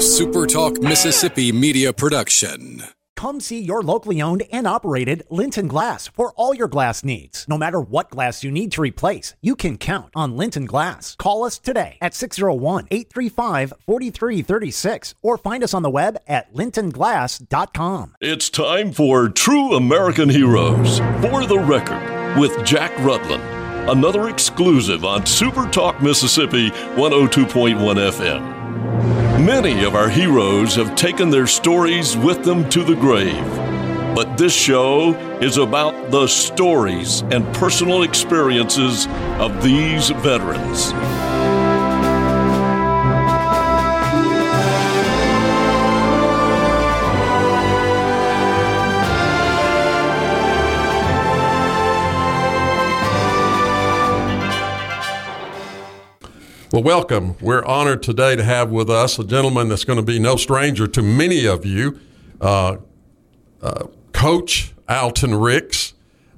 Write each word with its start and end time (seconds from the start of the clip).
A 0.00 0.02
SuperTalk 0.02 0.82
Mississippi 0.82 1.52
media 1.52 1.92
production. 1.92 2.84
Come 3.16 3.38
see 3.38 3.60
your 3.60 3.82
locally 3.82 4.22
owned 4.22 4.44
and 4.50 4.66
operated 4.66 5.24
Linton 5.28 5.68
Glass 5.68 6.08
for 6.08 6.32
all 6.36 6.54
your 6.54 6.68
glass 6.68 7.04
needs. 7.04 7.44
No 7.46 7.58
matter 7.58 7.82
what 7.82 8.08
glass 8.08 8.42
you 8.42 8.50
need 8.50 8.72
to 8.72 8.80
replace, 8.80 9.34
you 9.42 9.54
can 9.54 9.76
count 9.76 10.08
on 10.16 10.38
Linton 10.38 10.64
Glass. 10.64 11.16
Call 11.16 11.44
us 11.44 11.58
today 11.58 11.98
at 12.00 12.14
601 12.14 12.88
835 12.90 13.74
4336 13.84 15.14
or 15.20 15.36
find 15.36 15.62
us 15.62 15.74
on 15.74 15.82
the 15.82 15.90
web 15.90 16.16
at 16.26 16.50
lintonglass.com. 16.54 18.16
It's 18.22 18.48
time 18.48 18.92
for 18.92 19.28
True 19.28 19.74
American 19.74 20.30
Heroes 20.30 21.00
for 21.20 21.44
the 21.44 21.62
Record 21.62 22.38
with 22.40 22.64
Jack 22.64 22.98
Rutland. 23.00 23.42
Another 23.90 24.30
exclusive 24.30 25.04
on 25.04 25.26
Super 25.26 25.66
Talk 25.66 26.00
Mississippi 26.00 26.70
102.1 26.70 27.76
FM. 27.76 29.29
Many 29.44 29.84
of 29.84 29.94
our 29.94 30.10
heroes 30.10 30.74
have 30.74 30.94
taken 30.96 31.30
their 31.30 31.46
stories 31.46 32.14
with 32.14 32.44
them 32.44 32.68
to 32.68 32.84
the 32.84 32.94
grave. 32.94 33.42
But 34.14 34.36
this 34.36 34.52
show 34.52 35.14
is 35.40 35.56
about 35.56 36.10
the 36.10 36.26
stories 36.26 37.22
and 37.22 37.46
personal 37.54 38.02
experiences 38.02 39.06
of 39.38 39.62
these 39.62 40.10
veterans. 40.10 40.92
Well, 56.72 56.84
welcome. 56.84 57.34
We're 57.40 57.64
honored 57.64 58.00
today 58.00 58.36
to 58.36 58.44
have 58.44 58.70
with 58.70 58.88
us 58.88 59.18
a 59.18 59.24
gentleman 59.24 59.68
that's 59.68 59.82
going 59.82 59.96
to 59.96 60.04
be 60.04 60.20
no 60.20 60.36
stranger 60.36 60.86
to 60.86 61.02
many 61.02 61.44
of 61.44 61.66
you, 61.66 61.98
uh, 62.40 62.76
uh, 63.60 63.88
Coach 64.12 64.72
Alton 64.88 65.34
Ricks, 65.34 65.94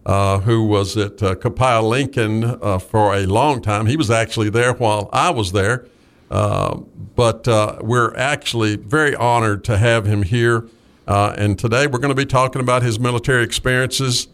uh, 0.07 0.39
who 0.39 0.65
was 0.65 0.97
at 0.97 1.23
uh, 1.23 1.35
Copiah 1.35 1.83
Lincoln 1.83 2.45
uh, 2.45 2.79
for 2.79 3.15
a 3.15 3.27
long 3.27 3.61
time. 3.61 3.85
He 3.85 3.95
was 3.99 4.11
actually 4.11 4.49
there 4.49 4.73
while 4.73 5.11
I 5.13 5.29
was 5.29 5.53
there, 5.53 5.87
uh, 6.31 6.79
but 7.15 7.47
we're 7.85 8.17
actually 8.17 8.77
very 8.77 9.15
honored 9.15 9.65
to 9.65 9.77
have 9.77 10.07
him 10.07 10.23
here. 10.23 10.67
and 11.07 11.59
today 11.59 11.87
we're 11.87 11.99
going 11.99 12.09
to 12.09 12.15
be 12.15 12.25
talking 12.25 12.63
about 12.63 12.83
his 12.83 12.99
military 12.99 13.45
experiences 13.45 14.29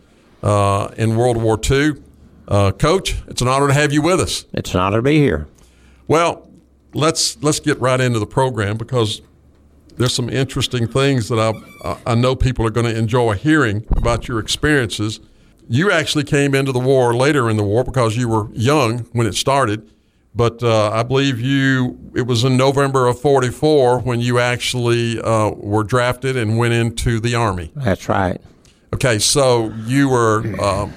in 0.44 1.16
World 1.16 1.38
War 1.38 1.58
II. 1.68 1.94
Coach, 2.78 3.16
it's 3.26 3.42
an 3.42 3.48
honor 3.48 3.66
to 3.66 3.74
have 3.74 3.92
you 3.92 4.00
with 4.00 4.20
us. 4.20 4.44
It's 4.52 4.72
an 4.74 4.80
honor 4.80 4.98
to 4.98 5.02
be 5.02 5.18
here. 5.18 5.48
Well, 6.08 6.48
let's 6.94 7.40
let's 7.42 7.60
get 7.60 7.78
right 7.80 8.00
into 8.00 8.18
the 8.18 8.26
program 8.26 8.78
because 8.78 9.20
there's 9.98 10.14
some 10.14 10.30
interesting 10.30 10.88
things 10.88 11.28
that 11.28 11.38
I 11.84 11.98
I 12.06 12.14
know 12.14 12.34
people 12.34 12.66
are 12.66 12.70
going 12.70 12.86
to 12.86 12.98
enjoy 12.98 13.34
hearing 13.34 13.86
about 13.90 14.26
your 14.26 14.38
experiences. 14.40 15.20
You 15.68 15.90
actually 15.92 16.24
came 16.24 16.54
into 16.54 16.72
the 16.72 16.78
war 16.78 17.14
later 17.14 17.50
in 17.50 17.58
the 17.58 17.62
war 17.62 17.84
because 17.84 18.16
you 18.16 18.26
were 18.26 18.48
young 18.54 19.00
when 19.12 19.26
it 19.26 19.34
started, 19.34 19.86
but 20.34 20.62
uh, 20.62 20.90
I 20.90 21.02
believe 21.02 21.38
you 21.40 21.98
it 22.14 22.22
was 22.22 22.42
in 22.42 22.56
November 22.56 23.06
of 23.06 23.20
'44 23.20 24.00
when 24.00 24.20
you 24.20 24.38
actually 24.38 25.20
uh, 25.20 25.50
were 25.50 25.84
drafted 25.84 26.38
and 26.38 26.56
went 26.56 26.72
into 26.72 27.20
the 27.20 27.34
army. 27.34 27.70
That's 27.76 28.08
right. 28.08 28.40
Okay, 28.94 29.18
so 29.18 29.70
you 29.84 30.08
were. 30.08 30.42
Uh, 30.58 30.88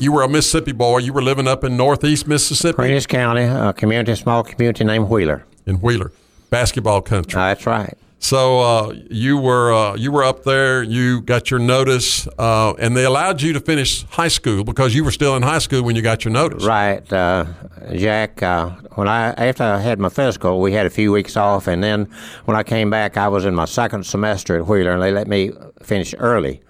you 0.00 0.12
were 0.12 0.22
a 0.22 0.28
Mississippi 0.28 0.72
boy. 0.72 0.98
You 0.98 1.12
were 1.12 1.22
living 1.22 1.46
up 1.46 1.62
in 1.62 1.76
Northeast 1.76 2.26
Mississippi, 2.26 2.76
Prentiss 2.76 3.06
County, 3.06 3.42
a 3.42 3.72
community, 3.72 4.14
small 4.14 4.42
community 4.42 4.84
named 4.84 5.08
Wheeler. 5.08 5.44
In 5.66 5.76
Wheeler, 5.76 6.10
basketball 6.48 7.02
country. 7.02 7.40
Uh, 7.40 7.48
that's 7.48 7.66
right. 7.66 7.96
So 8.18 8.60
uh, 8.60 8.94
you 9.10 9.38
were 9.38 9.72
uh, 9.72 9.94
you 9.96 10.12
were 10.12 10.24
up 10.24 10.44
there. 10.44 10.82
You 10.82 11.22
got 11.22 11.50
your 11.50 11.60
notice, 11.60 12.26
uh, 12.38 12.74
and 12.78 12.96
they 12.96 13.04
allowed 13.04 13.40
you 13.40 13.52
to 13.54 13.60
finish 13.60 14.04
high 14.08 14.28
school 14.28 14.64
because 14.64 14.94
you 14.94 15.04
were 15.04 15.10
still 15.10 15.36
in 15.36 15.42
high 15.42 15.58
school 15.58 15.82
when 15.82 15.96
you 15.96 16.02
got 16.02 16.24
your 16.24 16.32
notice. 16.32 16.64
Right, 16.64 17.10
uh, 17.12 17.46
Jack. 17.94 18.42
Uh, 18.42 18.70
when 18.94 19.08
I 19.08 19.28
after 19.32 19.64
I 19.64 19.78
had 19.78 19.98
my 19.98 20.10
physical, 20.10 20.60
we 20.60 20.72
had 20.72 20.86
a 20.86 20.90
few 20.90 21.12
weeks 21.12 21.36
off, 21.36 21.66
and 21.66 21.82
then 21.82 22.10
when 22.44 22.56
I 22.56 22.62
came 22.62 22.90
back, 22.90 23.16
I 23.16 23.28
was 23.28 23.44
in 23.46 23.54
my 23.54 23.64
second 23.64 24.04
semester 24.04 24.56
at 24.56 24.66
Wheeler, 24.66 24.92
and 24.92 25.02
they 25.02 25.12
let 25.12 25.28
me 25.28 25.52
finish 25.82 26.14
early 26.18 26.60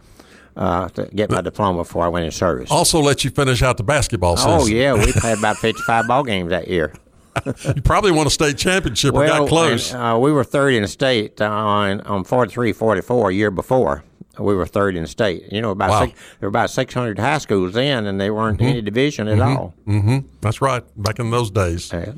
uh, 0.61 0.91
to 0.91 1.07
get 1.07 1.31
my 1.31 1.41
diploma 1.41 1.79
before 1.79 2.05
I 2.05 2.09
went 2.09 2.27
in 2.27 2.31
service. 2.31 2.71
Also, 2.71 3.01
let 3.01 3.25
you 3.25 3.31
finish 3.31 3.63
out 3.63 3.79
the 3.79 3.83
basketball 3.83 4.37
season. 4.37 4.53
Oh 4.53 4.67
yeah, 4.67 4.93
we 4.93 5.11
played 5.13 5.39
about 5.39 5.57
fifty-five 5.57 6.07
ball 6.07 6.23
games 6.23 6.51
that 6.51 6.69
year. 6.69 6.93
you 7.75 7.81
probably 7.83 8.11
won 8.11 8.27
a 8.27 8.31
state 8.31 8.59
championship 8.59 9.15
well, 9.15 9.27
got 9.27 9.49
close. 9.49 9.95
And, 9.95 10.03
uh, 10.03 10.19
we 10.19 10.33
were 10.33 10.45
third 10.45 10.75
in 10.75 10.83
the 10.83 10.89
state 10.89 11.41
on 11.41 12.03
on 12.03 12.25
43, 12.25 12.73
44 12.73 13.31
a 13.31 13.33
year 13.33 13.51
before. 13.51 14.05
We 14.39 14.55
were 14.55 14.67
third 14.67 14.97
in 14.97 15.03
the 15.03 15.09
state. 15.09 15.51
You 15.51 15.63
know, 15.63 15.71
about 15.71 15.91
wow. 15.91 16.05
six, 16.07 16.21
there 16.41 16.47
were 16.47 16.49
about 16.49 16.71
six 16.71 16.93
hundred 16.93 17.19
high 17.19 17.39
schools 17.39 17.75
then, 17.75 18.07
and 18.07 18.21
they 18.21 18.31
weren't 18.31 18.59
mm-hmm. 18.59 18.69
any 18.69 18.83
division 18.83 19.29
at 19.29 19.39
mm-hmm. 19.39 19.57
all. 19.57 19.75
Mm-hmm. 19.87 20.29
That's 20.43 20.61
right. 20.61 20.85
Back 20.97 21.19
in 21.19 21.31
those 21.31 21.51
days. 21.51 21.91
Yeah. 21.91 22.13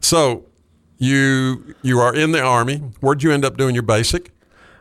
So 0.00 0.44
you 0.98 1.74
you 1.80 2.00
are 2.00 2.14
in 2.14 2.32
the 2.32 2.42
army. 2.42 2.76
Where'd 3.00 3.22
you 3.22 3.32
end 3.32 3.44
up 3.44 3.56
doing 3.56 3.74
your 3.74 3.82
basic? 3.82 4.32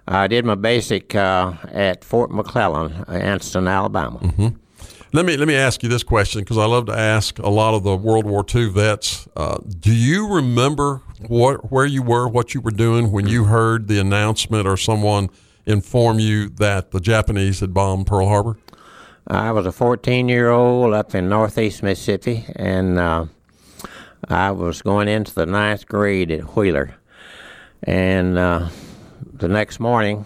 I 0.08 0.28
did 0.28 0.46
my 0.46 0.56
basic 0.56 1.16
uh, 1.16 1.54
at 1.72 2.04
Fort 2.04 2.32
McClellan, 2.32 2.92
Anniston, 3.06 3.70
Alabama. 3.70 4.20
Mm-hmm. 4.20 4.48
Let 5.14 5.26
me 5.26 5.38
let 5.38 5.48
me 5.48 5.56
ask 5.56 5.82
you 5.82 5.88
this 5.88 6.04
question 6.04 6.42
because 6.42 6.58
I 6.58 6.66
love 6.66 6.88
to 6.88 6.98
ask 6.98 7.40
a 7.40 7.50
lot 7.50 7.74
of 7.74 7.84
the 7.84 7.96
World 7.96 8.26
War 8.26 8.46
II 8.54 8.70
vets. 8.70 9.28
Uh, 9.36 9.58
do 9.80 9.94
you 9.94 10.28
remember 10.28 11.02
what 11.28 11.72
where 11.72 11.86
you 11.86 12.04
were, 12.04 12.28
what 12.28 12.54
you 12.54 12.60
were 12.60 12.72
doing 12.72 13.12
when 13.12 13.26
you 13.26 13.46
heard 13.46 13.88
the 13.88 13.98
announcement 14.00 14.68
or 14.68 14.76
someone 14.76 15.30
inform 15.66 16.20
you 16.20 16.50
that 16.50 16.92
the 16.92 17.00
Japanese 17.00 17.62
had 17.62 17.74
bombed 17.74 18.08
Pearl 18.08 18.28
Harbor? 18.28 18.58
I 19.28 19.52
was 19.54 19.66
a 19.66 19.72
14 19.72 20.28
year 20.30 20.52
old 20.52 20.94
up 20.94 21.16
in 21.16 21.30
northeast 21.30 21.82
Mississippi, 21.82 22.46
and 22.56 23.00
uh, 23.00 23.26
I 24.28 24.52
was 24.52 24.82
going 24.82 25.08
into 25.08 25.34
the 25.34 25.46
ninth 25.46 25.88
grade 25.88 26.30
at 26.30 26.56
Wheeler, 26.56 26.94
and 27.84 28.38
uh, 28.38 28.68
the 29.38 29.48
next 29.48 29.80
morning, 29.80 30.26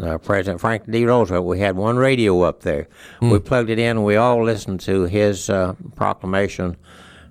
uh, 0.00 0.18
President 0.18 0.60
Franklin 0.60 0.92
D. 0.92 1.04
Roosevelt, 1.06 1.46
we 1.46 1.60
had 1.60 1.76
one 1.76 1.96
radio 1.96 2.42
up 2.42 2.60
there. 2.62 2.88
Mm. 3.20 3.32
We 3.32 3.38
plugged 3.38 3.70
it 3.70 3.78
in, 3.78 3.98
and 3.98 4.04
we 4.04 4.16
all 4.16 4.44
listened 4.44 4.80
to 4.80 5.04
his 5.04 5.48
uh, 5.48 5.74
proclamation 5.96 6.76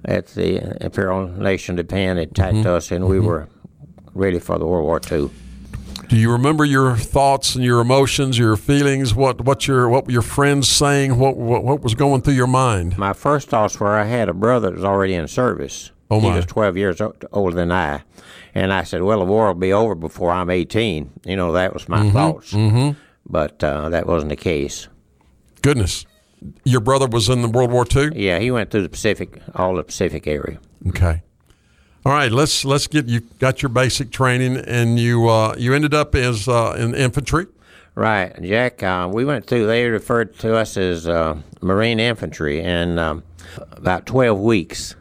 at 0.06 0.28
the 0.28 0.84
Imperial 0.84 1.28
Nation 1.28 1.78
of 1.78 1.86
Japan 1.86 2.18
attacked 2.18 2.58
mm-hmm. 2.58 2.68
us, 2.68 2.92
and 2.92 3.08
we 3.08 3.18
mm-hmm. 3.18 3.28
were 3.28 3.50
ready 4.14 4.40
for 4.40 4.58
the 4.58 4.66
World 4.66 4.86
War 4.86 5.02
II. 5.12 5.30
Do 6.08 6.18
you 6.18 6.32
remember 6.32 6.66
your 6.66 6.96
thoughts 6.96 7.54
and 7.54 7.64
your 7.64 7.82
emotions, 7.82 8.38
your 8.38 8.56
feelings? 8.56 9.14
What 9.14 9.42
what 9.42 9.68
your 9.68 9.88
what 9.90 10.08
were 10.08 10.12
your 10.12 10.24
friends 10.24 10.68
saying? 10.68 11.20
What 11.20 11.38
what, 11.38 11.64
what 11.64 11.82
was 11.82 11.94
going 11.94 12.22
through 12.22 12.34
your 12.34 12.48
mind? 12.48 12.98
My 12.98 13.14
first 13.14 13.50
thoughts 13.50 13.80
were 13.80 13.96
I 13.96 14.06
had 14.06 14.28
a 14.28 14.34
brother 14.34 14.70
that 14.70 14.76
was 14.76 14.84
already 14.84 15.14
in 15.14 15.28
service. 15.28 15.92
Oh 16.10 16.20
my. 16.20 16.30
He 16.30 16.36
was 16.36 16.46
12 16.46 16.78
years 16.78 17.02
older 17.32 17.56
than 17.56 17.72
I. 17.72 18.02
And 18.56 18.74
I 18.74 18.84
said, 18.84 19.04
well, 19.04 19.20
the 19.20 19.26
war 19.26 19.48
will 19.48 19.54
be 19.54 19.74
over 19.74 19.96
before 19.96 20.32
I'm 20.32 20.50
18. 20.50 21.12
You 21.26 21.36
know, 21.36 21.52
that 21.54 21.74
was 21.74 21.88
my 21.88 22.00
mm-hmm, 22.00 22.12
thoughts. 22.12 22.54
Mm-hmm. 22.54 23.00
But 23.28 23.64
uh, 23.64 23.90
that 23.90 24.08
wasn't 24.08 24.30
the 24.30 24.36
case. 24.36 24.88
Goodness. 25.62 26.06
Your 26.64 26.82
brother 26.82 27.08
was 27.08 27.30
in 27.30 27.42
the 27.42 27.50
World 27.50 27.72
War 27.72 27.86
II? 27.94 28.12
Yeah, 28.16 28.40
he 28.40 28.50
went 28.50 28.72
through 28.72 28.84
the 28.84 28.90
Pacific, 28.90 29.42
all 29.54 29.76
the 29.76 29.84
Pacific 29.84 30.26
area. 30.26 30.60
Okay. 30.88 31.22
All 32.06 32.14
right, 32.14 32.32
let's 32.32 32.64
let's 32.64 32.88
get 32.88 33.08
you 33.08 33.20
got 33.40 33.62
your 33.62 33.70
basic 33.70 34.10
training, 34.10 34.56
and 34.56 34.98
you 34.98 35.28
uh, 35.28 35.54
you 35.58 35.74
ended 35.74 35.94
up 35.94 36.16
as 36.16 36.48
uh, 36.48 36.78
in 36.80 36.96
infantry. 36.96 37.48
Right, 37.94 38.42
Jack. 38.42 38.82
Uh, 38.82 39.10
we 39.12 39.26
went 39.26 39.48
through. 39.48 39.68
They 39.68 39.86
referred 39.86 40.40
to 40.40 40.56
us 40.56 40.78
as 40.78 41.10
uh, 41.10 41.38
Marine 41.62 42.00
infantry, 42.00 42.62
and 42.62 42.98
um, 42.98 43.24
about 43.74 44.06
twelve 44.06 44.40
weeks 44.40 44.96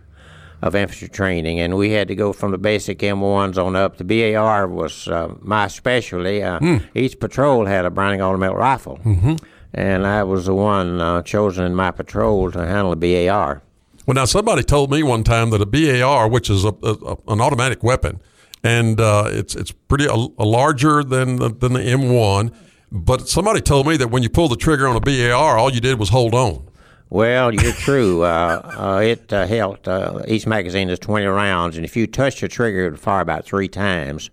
of 0.61 0.75
infantry 0.75 1.09
training, 1.09 1.61
and 1.61 1.77
we 1.77 1.91
had 1.91 2.09
to 2.09 2.15
go 2.15 2.33
from 2.33 2.51
the 2.51 2.59
basic 2.59 2.99
M1s 2.99 3.63
on 3.63 3.77
up. 3.77 3.97
The 3.97 4.05
BAR 4.05 4.67
was 4.67 5.07
uh, 5.09 5.34
my 5.41 5.69
specialty. 5.69 6.43
Uh, 6.43 6.59
mm. 6.59 6.84
Each 6.95 7.19
patrol 7.19 7.66
had 7.66 7.84
a 7.84 7.91
Browning 7.91 8.21
automatic 8.21 8.57
rifle, 8.57 8.99
mm-hmm. 9.05 9.37
and 9.75 10.07
I 10.07 10.25
was 10.25 10.47
the 10.47 10.55
one 10.55 11.01
uh, 11.01 11.22
chosen 11.22 11.65
in 11.65 11.75
my 11.75 11.91
patrol 11.91 12.51
to 12.51 12.66
handle 12.66 12.95
the 12.95 13.27
BAR. 13.27 13.63
Well, 14.07 14.15
now 14.15 14.25
somebody 14.25 14.63
told 14.63 14.91
me 14.91 15.03
one 15.03 15.22
time 15.22 15.51
that 15.51 15.60
a 15.60 15.66
BAR, 15.66 16.28
which 16.28 16.49
is 16.51 16.65
a, 16.65 16.75
a, 16.83 17.16
an 17.28 17.41
automatic 17.41 17.83
weapon, 17.83 18.21
and 18.65 19.01
uh, 19.01 19.25
it's 19.28 19.54
it's 19.54 19.71
pretty 19.71 20.07
a, 20.07 20.15
larger 20.15 21.04
than 21.04 21.37
the, 21.37 21.51
than 21.51 21.75
the 21.75 21.81
M1. 21.81 22.53
But 22.91 23.28
somebody 23.28 23.61
told 23.61 23.87
me 23.87 23.99
that 23.99 24.09
when 24.09 24.22
you 24.22 24.31
pull 24.31 24.49
the 24.49 24.57
trigger 24.57 24.89
on 24.89 24.97
a 24.97 25.01
BAR, 25.01 25.59
all 25.59 25.71
you 25.71 25.81
did 25.81 25.99
was 25.99 26.09
hold 26.09 26.34
on. 26.34 26.67
Well, 27.10 27.55
you're 27.55 27.72
true. 27.72 28.22
Uh, 28.22 28.60
uh, 28.77 29.01
it 29.03 29.33
uh, 29.33 29.47
helped. 29.47 29.89
Uh, 29.89 30.22
each 30.28 30.47
magazine 30.47 30.91
is 30.91 30.99
20 30.99 31.27
rounds, 31.27 31.77
and 31.77 31.84
if 31.84 31.97
you 31.97 32.07
touched 32.07 32.41
the 32.41 32.49
trigger, 32.49 32.87
it 32.87 32.91
would 32.91 33.01
fire 33.01 33.22
about 33.22 33.45
three 33.45 33.69
times. 33.69 34.31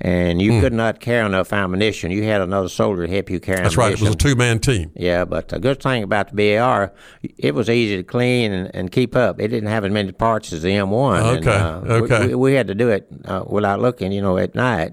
And 0.00 0.40
you 0.40 0.52
mm. 0.52 0.60
could 0.60 0.72
not 0.72 1.00
carry 1.00 1.26
enough 1.26 1.52
ammunition. 1.52 2.12
You 2.12 2.22
had 2.22 2.40
another 2.40 2.68
soldier 2.68 3.04
to 3.08 3.12
help 3.12 3.30
you 3.30 3.40
carry 3.40 3.62
That's 3.62 3.76
ammunition. 3.76 3.80
right. 3.80 3.92
It 4.00 4.00
was 4.00 4.14
a 4.14 4.16
two 4.16 4.36
man 4.36 4.60
team. 4.60 4.92
Yeah, 4.94 5.24
but 5.24 5.48
the 5.48 5.58
good 5.58 5.82
thing 5.82 6.04
about 6.04 6.32
the 6.32 6.56
BAR, 6.56 6.92
it 7.36 7.52
was 7.52 7.68
easy 7.68 7.96
to 7.96 8.04
clean 8.04 8.52
and, 8.52 8.72
and 8.76 8.92
keep 8.92 9.16
up. 9.16 9.40
It 9.40 9.48
didn't 9.48 9.68
have 9.68 9.84
as 9.84 9.90
many 9.90 10.12
parts 10.12 10.52
as 10.52 10.62
the 10.62 10.68
M1. 10.68 11.38
Okay. 11.38 11.50
And, 11.50 11.90
okay. 12.04 12.28
We, 12.28 12.34
we, 12.36 12.54
had 12.54 12.68
to 12.68 12.76
do 12.76 12.90
it 12.90 13.08
uh, 13.24 13.42
without 13.44 13.80
looking, 13.80 14.12
you 14.12 14.22
know, 14.22 14.38
at 14.38 14.54
night. 14.54 14.92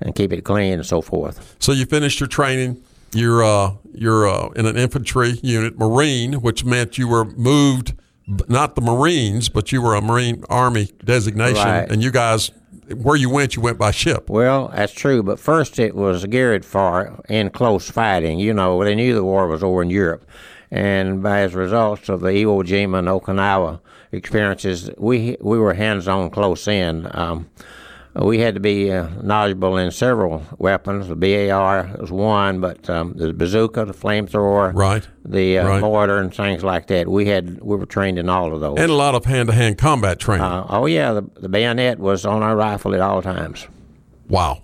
and 0.00 0.14
keep 0.14 0.32
it 0.32 0.42
clean 0.42 0.74
and 0.74 0.86
so 0.86 1.00
forth. 1.00 1.56
So 1.58 1.72
you 1.72 1.84
finished 1.84 2.20
your 2.20 2.28
training. 2.28 2.80
You're 3.12 3.42
uh, 3.42 3.72
you're 3.94 4.28
uh, 4.28 4.48
in 4.50 4.66
an 4.66 4.76
infantry 4.76 5.38
unit, 5.42 5.78
Marine, 5.78 6.34
which 6.34 6.64
meant 6.64 6.98
you 6.98 7.08
were 7.08 7.24
moved, 7.24 7.94
not 8.48 8.74
the 8.74 8.80
Marines, 8.82 9.48
but 9.48 9.72
you 9.72 9.80
were 9.82 9.94
a 9.94 10.02
Marine 10.02 10.44
Army 10.48 10.90
designation, 11.04 11.64
Right. 11.66 11.90
and 11.90 12.02
you 12.02 12.10
guys, 12.10 12.50
where 12.94 13.16
you 13.16 13.30
went, 13.30 13.56
you 13.56 13.62
went 13.62 13.78
by 13.78 13.90
ship. 13.92 14.28
Well, 14.28 14.70
that's 14.74 14.92
true, 14.92 15.22
but 15.22 15.40
first 15.40 15.78
it 15.78 15.94
was 15.96 16.24
geared 16.26 16.64
for 16.64 17.22
in 17.28 17.50
close 17.50 17.90
fighting. 17.90 18.38
You 18.38 18.52
know, 18.52 18.84
they 18.84 18.94
knew 18.94 19.14
the 19.14 19.24
war 19.24 19.48
was 19.48 19.62
over 19.62 19.80
in 19.82 19.90
Europe, 19.90 20.28
and 20.70 21.22
by 21.22 21.40
as 21.40 21.54
a 21.54 21.58
result 21.58 22.08
of 22.10 22.20
the 22.20 22.28
Iwo 22.28 22.62
Jima 22.62 22.98
and 22.98 23.08
Okinawa 23.08 23.80
experiences, 24.12 24.90
we 24.98 25.36
we 25.40 25.58
were 25.58 25.74
hands-on 25.74 26.30
close 26.30 26.68
in. 26.68 27.08
Um, 27.12 27.48
we 28.26 28.38
had 28.40 28.54
to 28.54 28.60
be 28.60 28.90
uh, 28.90 29.08
knowledgeable 29.22 29.76
in 29.76 29.90
several 29.90 30.42
weapons. 30.58 31.08
The 31.08 31.14
BAR 31.16 31.90
was 32.00 32.10
one, 32.10 32.60
but 32.60 32.88
um, 32.90 33.12
the 33.16 33.32
bazooka, 33.32 33.84
the 33.84 33.92
flamethrower, 33.92 34.72
Right. 34.74 35.06
the 35.24 35.58
uh, 35.58 35.68
Right. 35.68 35.80
mortar, 35.80 36.18
and 36.18 36.34
things 36.34 36.64
like 36.64 36.86
that. 36.88 37.08
We 37.08 37.26
had 37.26 37.60
we 37.60 37.76
were 37.76 37.86
trained 37.86 38.18
in 38.18 38.28
all 38.28 38.52
of 38.54 38.60
those. 38.60 38.78
And 38.78 38.90
a 38.90 38.94
lot 38.94 39.14
of 39.14 39.24
hand-to-hand 39.24 39.78
combat 39.78 40.18
training. 40.18 40.44
uh, 40.44 40.66
oh 40.68 40.86
yeah, 40.86 41.12
the, 41.12 41.22
the 41.40 41.48
bayonet 41.48 41.98
was 41.98 42.24
on 42.24 42.42
our 42.42 42.56
rifle 42.56 42.94
at 42.94 43.00
all 43.00 43.22
times. 43.22 43.66
Wow. 44.28 44.62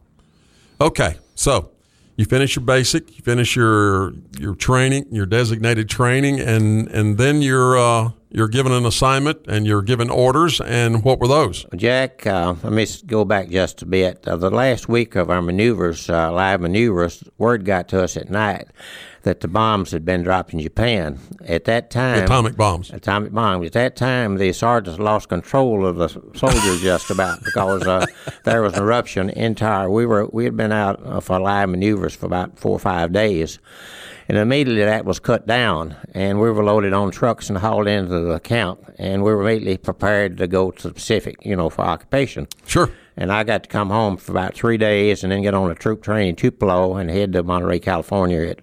Okay, 0.80 1.16
so 1.34 1.70
you 2.16 2.24
finish 2.24 2.56
your 2.56 2.64
basic, 2.64 3.16
you 3.16 3.22
finish 3.22 3.56
your 3.56 4.12
your 4.38 4.54
training, 4.54 5.06
your 5.10 5.26
designated 5.26 5.88
training, 5.88 6.40
and 6.40 6.88
and 6.88 7.18
then 7.18 7.42
you're 7.42 7.76
uh, 7.76 8.10
you're 8.30 8.48
given 8.48 8.72
an 8.72 8.86
assignment 8.86 9.46
and 9.46 9.66
you're 9.66 9.82
given 9.82 10.10
orders. 10.10 10.60
And 10.60 11.04
what 11.04 11.18
were 11.20 11.28
those? 11.28 11.66
Jack, 11.76 12.26
uh, 12.26 12.54
let 12.62 12.72
me 12.72 12.86
go 13.06 13.24
back 13.24 13.48
just 13.48 13.82
a 13.82 13.86
bit. 13.86 14.26
Uh, 14.26 14.36
the 14.36 14.50
last 14.50 14.88
week 14.88 15.14
of 15.16 15.30
our 15.30 15.42
maneuvers, 15.42 16.08
uh, 16.10 16.32
live 16.32 16.60
maneuvers, 16.60 17.24
word 17.38 17.64
got 17.64 17.88
to 17.88 18.02
us 18.02 18.16
at 18.16 18.30
night 18.30 18.68
that 19.24 19.40
the 19.40 19.48
bombs 19.48 19.90
had 19.90 20.04
been 20.04 20.22
dropped 20.22 20.54
in 20.54 20.60
Japan. 20.60 21.18
At 21.44 21.64
that 21.64 21.90
time, 21.90 22.24
Atomic 22.24 22.56
bombs. 22.56 22.90
atomic 22.90 23.32
bombs. 23.32 23.66
At 23.66 23.72
that 23.72 23.96
time, 23.96 24.36
the 24.36 24.52
sergeants 24.52 25.00
lost 25.00 25.28
control 25.28 25.84
of 25.84 25.96
the 25.96 26.08
soldiers 26.08 26.80
just 26.80 27.10
about 27.10 27.42
because 27.44 27.86
uh, 27.86 28.06
there 28.44 28.62
was 28.62 28.74
an 28.74 28.82
eruption 28.82 29.30
entire. 29.30 29.90
We 29.90 30.06
were 30.06 30.26
we 30.26 30.44
had 30.44 30.56
been 30.56 30.72
out 30.72 31.24
for 31.24 31.40
live 31.40 31.68
maneuvers 31.68 32.14
for 32.14 32.26
about 32.26 32.58
four 32.58 32.72
or 32.72 32.78
five 32.78 33.12
days, 33.12 33.58
and 34.28 34.38
immediately 34.38 34.84
that 34.84 35.04
was 35.04 35.18
cut 35.18 35.46
down, 35.46 35.96
and 36.12 36.40
we 36.40 36.50
were 36.50 36.64
loaded 36.64 36.92
on 36.92 37.10
trucks 37.10 37.48
and 37.48 37.58
hauled 37.58 37.88
into 37.88 38.20
the 38.20 38.40
camp, 38.40 38.80
and 38.98 39.22
we 39.22 39.34
were 39.34 39.42
immediately 39.42 39.76
prepared 39.78 40.36
to 40.38 40.46
go 40.46 40.70
to 40.70 40.88
the 40.88 40.94
Pacific, 40.94 41.36
you 41.44 41.56
know, 41.56 41.68
for 41.70 41.82
occupation. 41.82 42.46
Sure. 42.66 42.90
And 43.16 43.32
I 43.32 43.44
got 43.44 43.62
to 43.64 43.68
come 43.68 43.90
home 43.90 44.16
for 44.16 44.32
about 44.32 44.54
three 44.54 44.76
days, 44.76 45.22
and 45.22 45.30
then 45.32 45.42
get 45.42 45.54
on 45.54 45.70
a 45.70 45.74
troop 45.74 46.02
train 46.02 46.28
in 46.28 46.36
Tupelo 46.36 46.96
and 46.96 47.08
head 47.08 47.32
to 47.34 47.42
Monterey, 47.42 47.78
California, 47.78 48.40
at 48.40 48.60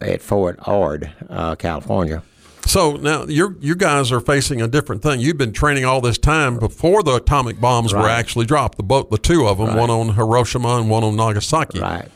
at 0.00 0.20
Fort 0.20 0.58
Ord, 0.68 1.10
uh, 1.30 1.54
California. 1.54 2.22
So 2.66 2.92
now 2.96 3.24
you 3.24 3.56
you 3.60 3.74
guys 3.74 4.12
are 4.12 4.20
facing 4.20 4.62
a 4.62 4.68
different 4.68 5.02
thing. 5.02 5.20
You've 5.20 5.36
been 5.36 5.52
training 5.52 5.84
all 5.84 6.00
this 6.00 6.18
time 6.18 6.58
before 6.58 7.02
the 7.02 7.16
atomic 7.16 7.60
bombs 7.60 7.92
were 7.92 8.08
actually 8.08 8.46
dropped. 8.46 8.76
The 8.76 8.84
both 8.84 9.10
the 9.10 9.18
two 9.18 9.46
of 9.46 9.58
them, 9.58 9.76
one 9.76 9.90
on 9.90 10.14
Hiroshima 10.14 10.76
and 10.76 10.88
one 10.88 11.02
on 11.02 11.16
Nagasaki. 11.16 11.80
Right. 11.80 12.08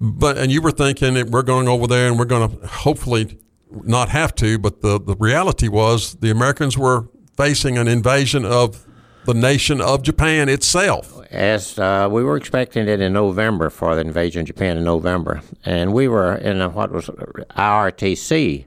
But 0.00 0.38
and 0.38 0.50
you 0.50 0.60
were 0.60 0.72
thinking 0.72 1.14
that 1.14 1.30
we're 1.30 1.42
going 1.42 1.68
over 1.68 1.86
there 1.86 2.08
and 2.08 2.18
we're 2.18 2.24
going 2.24 2.50
to 2.50 2.66
hopefully 2.66 3.38
not 3.70 4.08
have 4.08 4.34
to. 4.36 4.58
But 4.58 4.82
the 4.82 5.00
the 5.00 5.16
reality 5.16 5.68
was 5.68 6.14
the 6.16 6.30
Americans 6.30 6.76
were 6.76 7.08
facing 7.36 7.78
an 7.78 7.86
invasion 7.86 8.44
of 8.44 8.84
the 9.24 9.34
nation 9.34 9.80
of 9.80 10.02
Japan 10.02 10.48
itself. 10.48 11.20
As 11.30 11.78
uh, 11.78 12.08
we 12.10 12.22
were 12.24 12.36
expecting 12.36 12.88
it 12.88 13.00
in 13.00 13.12
November 13.12 13.70
for 13.70 13.94
the 13.94 14.00
invasion 14.02 14.42
of 14.42 14.46
Japan 14.46 14.76
in 14.76 14.84
November, 14.84 15.42
and 15.64 15.92
we 15.92 16.08
were 16.08 16.34
in 16.34 16.60
a, 16.60 16.68
what 16.68 16.90
was 16.90 17.06
IRTC. 17.06 18.66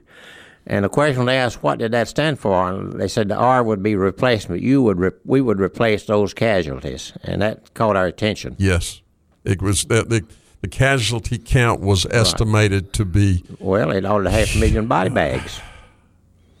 And 0.68 0.84
the 0.84 0.88
question 0.88 1.26
they 1.26 1.38
asked, 1.38 1.62
what 1.62 1.78
did 1.78 1.92
that 1.92 2.08
stand 2.08 2.40
for? 2.40 2.68
And 2.68 3.00
they 3.00 3.06
said 3.06 3.28
the 3.28 3.36
R 3.36 3.62
would 3.62 3.84
be 3.84 3.94
replacement. 3.94 4.62
You 4.62 4.82
would 4.82 4.98
re- 4.98 5.10
we 5.24 5.40
would 5.40 5.60
replace 5.60 6.06
those 6.06 6.34
casualties, 6.34 7.12
and 7.22 7.40
that 7.40 7.72
caught 7.74 7.94
our 7.94 8.06
attention. 8.06 8.56
Yes, 8.58 9.00
it 9.44 9.62
was 9.62 9.84
the 9.84 10.02
the, 10.02 10.24
the 10.62 10.68
casualty 10.68 11.38
count 11.38 11.80
was 11.80 12.04
estimated 12.06 12.92
to 12.94 13.04
be 13.04 13.44
Well, 13.60 13.92
it 13.92 14.04
ought 14.04 14.22
to 14.22 14.30
half 14.30 14.56
a 14.56 14.58
million 14.58 14.86
body 14.86 15.10
bags. 15.10 15.60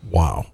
Wow. 0.08 0.46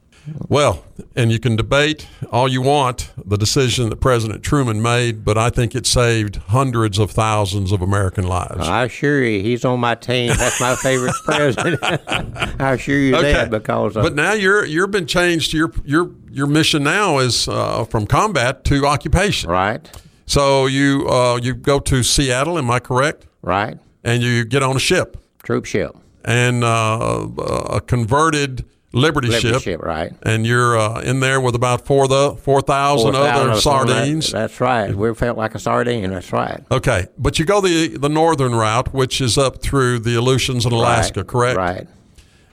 Well, 0.48 0.84
and 1.16 1.32
you 1.32 1.38
can 1.38 1.56
debate 1.56 2.06
all 2.30 2.48
you 2.48 2.62
want 2.62 3.10
the 3.24 3.36
decision 3.36 3.88
that 3.90 3.96
President 3.96 4.42
Truman 4.42 4.80
made, 4.80 5.24
but 5.24 5.36
I 5.36 5.50
think 5.50 5.74
it 5.74 5.86
saved 5.86 6.36
hundreds 6.36 6.98
of 6.98 7.10
thousands 7.10 7.72
of 7.72 7.82
American 7.82 8.26
lives. 8.26 8.68
I 8.68 8.84
assure 8.84 9.24
you, 9.24 9.42
he's 9.42 9.64
on 9.64 9.80
my 9.80 9.94
team. 9.94 10.28
That's 10.36 10.60
my 10.60 10.76
favorite 10.76 11.14
president. 11.24 11.80
I 12.60 12.72
assure 12.72 12.98
you 12.98 13.12
that 13.12 13.50
because 13.50 13.96
uh, 13.96 14.02
but 14.02 14.14
now 14.14 14.32
you're 14.32 14.64
you've 14.64 14.90
been 14.90 15.06
changed. 15.06 15.52
Your 15.52 15.72
your 15.84 16.10
your 16.30 16.46
mission 16.46 16.84
now 16.84 17.18
is 17.18 17.48
uh, 17.48 17.84
from 17.84 18.06
combat 18.06 18.64
to 18.64 18.86
occupation. 18.86 19.50
right, 19.50 19.90
So 20.26 20.66
you 20.66 21.08
uh, 21.08 21.38
you 21.42 21.54
go 21.54 21.80
to 21.80 22.02
Seattle. 22.02 22.58
Am 22.58 22.70
I 22.70 22.78
correct? 22.78 23.26
right, 23.42 23.78
And 24.04 24.22
you 24.22 24.44
get 24.44 24.62
on 24.62 24.76
a 24.76 24.80
ship 24.80 25.16
troop 25.42 25.64
ship, 25.64 25.96
and 26.24 26.62
uh, 26.62 27.26
a 27.70 27.80
converted 27.80 28.64
Liberty, 28.94 29.28
Liberty 29.28 29.52
ship, 29.52 29.62
ship, 29.62 29.82
right. 29.82 30.12
and 30.22 30.46
you're 30.46 30.76
uh, 30.78 31.00
in 31.00 31.20
there 31.20 31.40
with 31.40 31.54
about 31.54 31.86
four 31.86 32.06
the 32.08 32.36
four 32.42 32.60
thousand 32.60 33.14
other 33.14 33.40
on 33.40 33.46
that- 33.54 33.62
sardines. 33.62 34.30
That's 34.30 34.60
right. 34.60 34.94
We 34.94 35.14
felt 35.14 35.38
like 35.38 35.54
a 35.54 35.58
sardine. 35.58 36.10
That's 36.10 36.30
right. 36.32 36.62
Okay, 36.70 37.06
but 37.16 37.38
you 37.38 37.46
go 37.46 37.60
the 37.62 37.96
the 37.96 38.10
northern 38.10 38.54
route, 38.54 38.92
which 38.92 39.20
is 39.22 39.38
up 39.38 39.62
through 39.62 40.00
the 40.00 40.14
Aleutians 40.16 40.66
and 40.66 40.74
Alaska, 40.74 41.20
Right, 41.20 41.26
correct? 41.26 41.56
Right. 41.56 41.86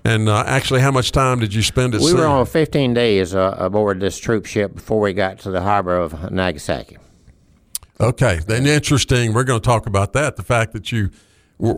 And 0.05 0.29
uh, 0.29 0.45
actually, 0.47 0.79
how 0.79 0.91
much 0.91 1.11
time 1.11 1.39
did 1.39 1.53
you 1.53 1.61
spend 1.61 1.93
at 1.93 1.99
We 1.99 2.07
sea? 2.07 2.13
We 2.13 2.21
were 2.21 2.27
on 2.27 2.45
15 2.45 2.93
days 2.93 3.35
uh, 3.35 3.55
aboard 3.59 3.99
this 3.99 4.17
troop 4.17 4.45
ship 4.45 4.75
before 4.75 5.01
we 5.01 5.11
got 5.11 5.39
to 5.39 5.51
the 5.51 5.61
harbor 5.61 5.97
of 5.97 6.31
Nagasaki. 6.31 6.97
okay, 7.99 8.39
then 8.47 8.65
interesting. 8.65 9.33
We're 9.33 9.43
going 9.43 9.59
to 9.59 9.65
talk 9.65 9.87
about 9.87 10.13
that. 10.13 10.37
The 10.37 10.43
fact 10.43 10.71
that 10.73 10.91
you 10.91 11.09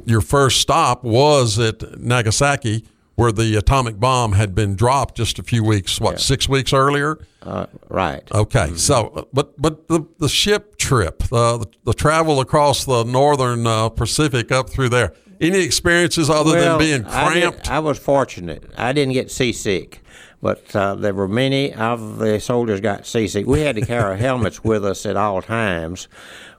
your 0.05 0.21
first 0.21 0.61
stop 0.61 1.03
was 1.03 1.57
at 1.57 1.99
Nagasaki, 1.99 2.85
where 3.21 3.31
the 3.31 3.55
atomic 3.55 3.99
bomb 3.99 4.31
had 4.31 4.55
been 4.55 4.75
dropped 4.75 5.15
just 5.15 5.37
a 5.37 5.43
few 5.43 5.63
weeks, 5.63 6.01
what 6.01 6.19
six 6.19 6.49
weeks 6.49 6.73
earlier. 6.73 7.19
Uh, 7.43 7.67
right. 7.87 8.23
Okay, 8.31 8.73
so 8.75 9.27
but 9.31 9.61
but 9.61 9.87
the 9.87 10.07
the 10.17 10.27
ship 10.27 10.75
trip, 10.77 11.19
the 11.25 11.67
the 11.83 11.93
travel 11.93 12.39
across 12.39 12.83
the 12.83 13.03
northern 13.03 13.67
uh, 13.67 13.89
Pacific 13.89 14.51
up 14.51 14.71
through 14.71 14.89
there. 14.89 15.13
Any 15.41 15.59
experiences 15.59 16.29
other 16.29 16.51
than 16.51 16.59
Well, 16.61 16.79
being 16.79 17.05
I, 17.05 17.33
did- 17.33 17.41
cramped? 17.41 17.71
I 17.71 17.79
was 17.79 17.97
fortunate. 17.97 18.63
I 18.77 18.93
didn't 18.93 19.13
get 19.13 19.31
seasick, 19.31 20.01
but 20.39 20.75
uh, 20.75 20.93
there 20.93 21.15
were 21.15 21.27
many 21.27 21.73
of 21.73 22.19
the 22.19 22.39
soldiers 22.39 22.79
got 22.79 23.07
seasick. 23.07 23.47
We 23.47 23.61
had 23.61 23.75
to 23.75 23.81
carry 23.85 24.03
our 24.03 24.15
helmets 24.27 24.63
with 24.63 24.85
us 24.85 25.03
at 25.07 25.17
all 25.17 25.41
times. 25.41 26.07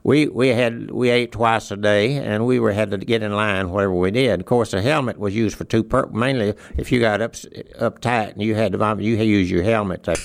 We 0.05 0.27
we 0.27 0.49
had 0.49 0.91
we 0.91 1.09
ate 1.09 1.31
twice 1.31 1.71
a 1.71 1.77
day, 1.77 2.17
and 2.17 2.45
we 2.45 2.59
were 2.59 2.73
had 2.73 2.91
to 2.91 2.97
get 2.97 3.23
in 3.23 3.31
line 3.31 3.69
whatever 3.69 3.93
we 3.93 4.11
did. 4.11 4.41
Of 4.41 4.45
course, 4.45 4.71
the 4.71 4.81
helmet 4.81 5.17
was 5.17 5.33
used 5.33 5.55
for 5.55 5.63
two 5.63 5.81
pur- 5.85 6.07
mainly 6.07 6.53
if 6.75 6.91
you 6.91 6.99
got 6.99 7.21
up 7.21 7.31
uptight 7.79 8.33
and 8.33 8.41
you 8.41 8.53
had 8.53 8.73
to 8.73 8.77
vomit, 8.79 9.05
you 9.05 9.15
had 9.15 9.23
to 9.23 9.29
use 9.29 9.49
your 9.49 9.63
helmet. 9.63 10.03
To, 10.03 10.17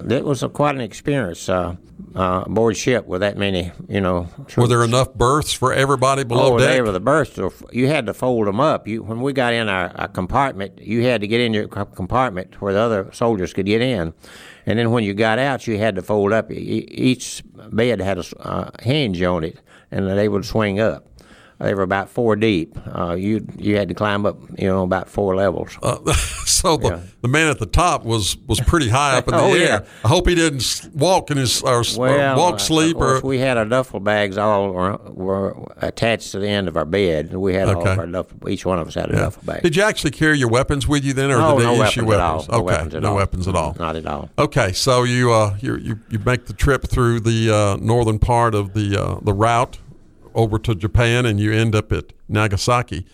that 0.00 0.24
was 0.24 0.42
a, 0.42 0.48
quite 0.48 0.74
an 0.74 0.80
experience 0.80 1.50
uh, 1.50 1.76
uh, 2.14 2.42
aboard 2.46 2.76
ship 2.76 3.06
with 3.06 3.20
that 3.20 3.36
many, 3.38 3.70
you 3.88 4.00
know. 4.00 4.28
Were 4.56 4.66
there 4.66 4.82
enough 4.82 5.14
berths 5.14 5.52
for 5.52 5.72
everybody 5.72 6.24
below 6.24 6.54
Oh, 6.54 6.58
deck? 6.58 6.68
they 6.68 6.80
were 6.82 6.90
the 6.92 7.00
berths. 7.00 7.36
were- 7.36 7.52
You 7.72 7.86
had 7.88 8.06
to 8.06 8.14
fold 8.14 8.46
them 8.46 8.60
up. 8.60 8.88
You 8.88 9.02
when 9.02 9.20
we 9.20 9.32
got 9.32 9.52
in 9.54 9.68
our, 9.68 9.92
our 9.96 10.08
compartment, 10.08 10.80
you 10.80 11.02
had 11.04 11.20
to 11.20 11.26
get 11.28 11.40
in 11.40 11.54
your 11.54 11.68
co- 11.68 11.84
compartment 11.84 12.60
where 12.60 12.72
the 12.72 12.80
other 12.80 13.10
soldiers 13.12 13.52
could 13.52 13.66
get 13.66 13.80
in, 13.82 14.12
and 14.66 14.78
then 14.78 14.90
when 14.90 15.04
you 15.04 15.14
got 15.14 15.38
out, 15.38 15.66
you 15.66 15.78
had 15.78 15.94
to 15.96 16.02
fold 16.02 16.32
up. 16.32 16.50
E- 16.50 16.54
Each 16.90 17.42
bed 17.70 18.00
had 18.00 18.18
a 18.18 18.24
uh, 18.40 18.70
hinge 18.82 19.22
on 19.22 19.44
it, 19.44 19.58
and 19.90 20.08
they 20.08 20.28
would 20.28 20.44
swing 20.44 20.80
up. 20.80 21.06
They 21.60 21.74
were 21.74 21.82
about 21.82 22.08
four 22.08 22.36
deep. 22.36 22.76
Uh, 22.86 23.12
you 23.14 23.46
you 23.58 23.76
had 23.76 23.88
to 23.88 23.94
climb 23.94 24.24
up, 24.24 24.38
you 24.58 24.66
know, 24.66 24.82
about 24.82 25.08
four 25.10 25.36
levels. 25.36 25.76
Uh, 25.82 25.98
so 26.46 26.78
the, 26.78 27.02
the 27.20 27.28
man 27.28 27.48
at 27.50 27.58
the 27.58 27.66
top 27.66 28.04
was 28.04 28.36
was 28.46 28.58
pretty 28.60 28.88
high 28.88 29.18
up 29.18 29.28
in 29.28 29.34
the 29.36 29.40
Oh, 29.40 29.52
air. 29.54 29.58
yeah. 29.68 29.80
I 30.04 30.08
hope 30.08 30.26
he 30.26 30.34
didn't 30.34 30.88
walk 30.94 31.30
in 31.30 31.36
his 31.36 31.60
or, 31.62 31.82
Well, 31.98 32.36
walk 32.38 32.54
uh, 32.54 32.58
sleep 32.58 32.96
of 32.96 33.00
course, 33.02 33.22
or 33.22 33.26
we 33.28 33.38
had 33.38 33.58
our 33.58 33.66
duffel 33.66 34.00
bags 34.00 34.38
all 34.38 34.70
were, 34.72 34.96
were 34.96 35.66
attached 35.76 36.32
to 36.32 36.38
the 36.38 36.48
end 36.48 36.66
of 36.66 36.76
our 36.78 36.86
bed. 36.86 37.34
We 37.34 37.52
had 37.54 37.68
all 37.68 37.86
of 37.86 37.98
our 37.98 38.06
duffel. 38.06 38.48
Each 38.48 38.64
one 38.64 38.78
of 38.78 38.88
us 38.88 38.94
had 38.94 39.10
a 39.10 39.14
Yeah. 39.14 39.20
duffel 39.24 39.42
bag. 39.44 39.62
Did 39.62 39.76
you 39.76 39.82
actually 39.82 40.12
carry 40.12 40.38
your 40.38 40.48
weapons 40.48 40.88
with 40.88 41.04
you 41.04 41.12
then, 41.12 41.30
or 41.30 41.38
no, 41.38 41.58
did 41.58 41.66
they 41.66 41.76
no 41.76 41.84
issue 41.84 42.06
weapons 42.06 42.48
at 42.48 42.54
all. 42.54 42.58
No 42.62 42.64
Okay, 42.64 42.64
weapons 42.76 42.94
at 42.94 43.02
no 43.02 43.08
all. 43.10 43.16
weapons 43.16 43.48
at 43.48 43.54
all. 43.54 43.76
Not 43.78 43.96
at 43.96 44.06
all. 44.06 44.30
Okay, 44.38 44.72
so 44.72 45.02
you 45.04 45.30
uh 45.32 45.56
you 45.60 45.76
you, 45.76 45.98
you 46.08 46.18
make 46.20 46.46
the 46.46 46.54
trip 46.54 46.88
through 46.88 47.20
the 47.20 47.50
uh, 47.54 47.76
northern 47.84 48.18
part 48.18 48.54
of 48.54 48.72
the 48.72 48.96
uh, 48.96 49.18
the 49.20 49.34
route 49.34 49.76
over 50.34 50.58
to 50.58 50.74
Japan, 50.74 51.26
and 51.26 51.38
you 51.40 51.52
end 51.52 51.74
up 51.74 51.92
at 51.92 52.12
Nagasaki. 52.28 53.06